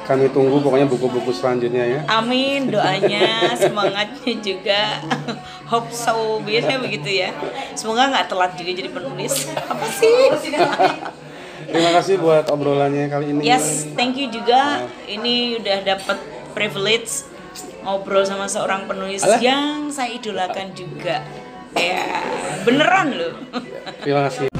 Kami 0.04 0.28
tunggu 0.36 0.60
pokoknya 0.60 0.88
buku-buku 0.88 1.32
selanjutnya 1.32 1.84
ya. 1.88 1.99
Amin 2.12 2.68
doanya 2.68 3.56
semangatnya 3.56 4.34
juga 4.43 4.99
hope 5.72 5.89
so 5.89 6.43
biasanya 6.43 6.80
begitu 6.84 7.10
ya 7.24 7.30
semoga 7.74 8.12
nggak 8.12 8.28
telat 8.30 8.51
juga 8.60 8.72
jadi 8.76 8.89
penulis 8.91 9.47
apa 9.72 9.86
sih 9.89 10.16
Terima 11.74 11.89
kasih 11.95 12.22
buat 12.22 12.45
obrolannya 12.54 13.10
kali 13.10 13.34
ini. 13.34 13.41
yes 13.41 13.89
thank 13.97 14.14
you 14.20 14.30
juga 14.30 14.86
ini 15.10 15.58
udah 15.58 15.82
dapet 15.82 16.20
privilege 16.54 17.26
ngobrol 17.82 18.22
sama 18.22 18.45
seorang 18.45 18.86
penulis 18.86 19.26
Alah. 19.26 19.41
yang 19.41 19.89
saya 19.89 20.14
idolakan 20.14 20.76
juga 20.78 21.26
ya 21.74 22.22
beneran 22.62 23.18
loh 23.18 23.34
Terima 24.04 24.30
kasih. 24.30 24.53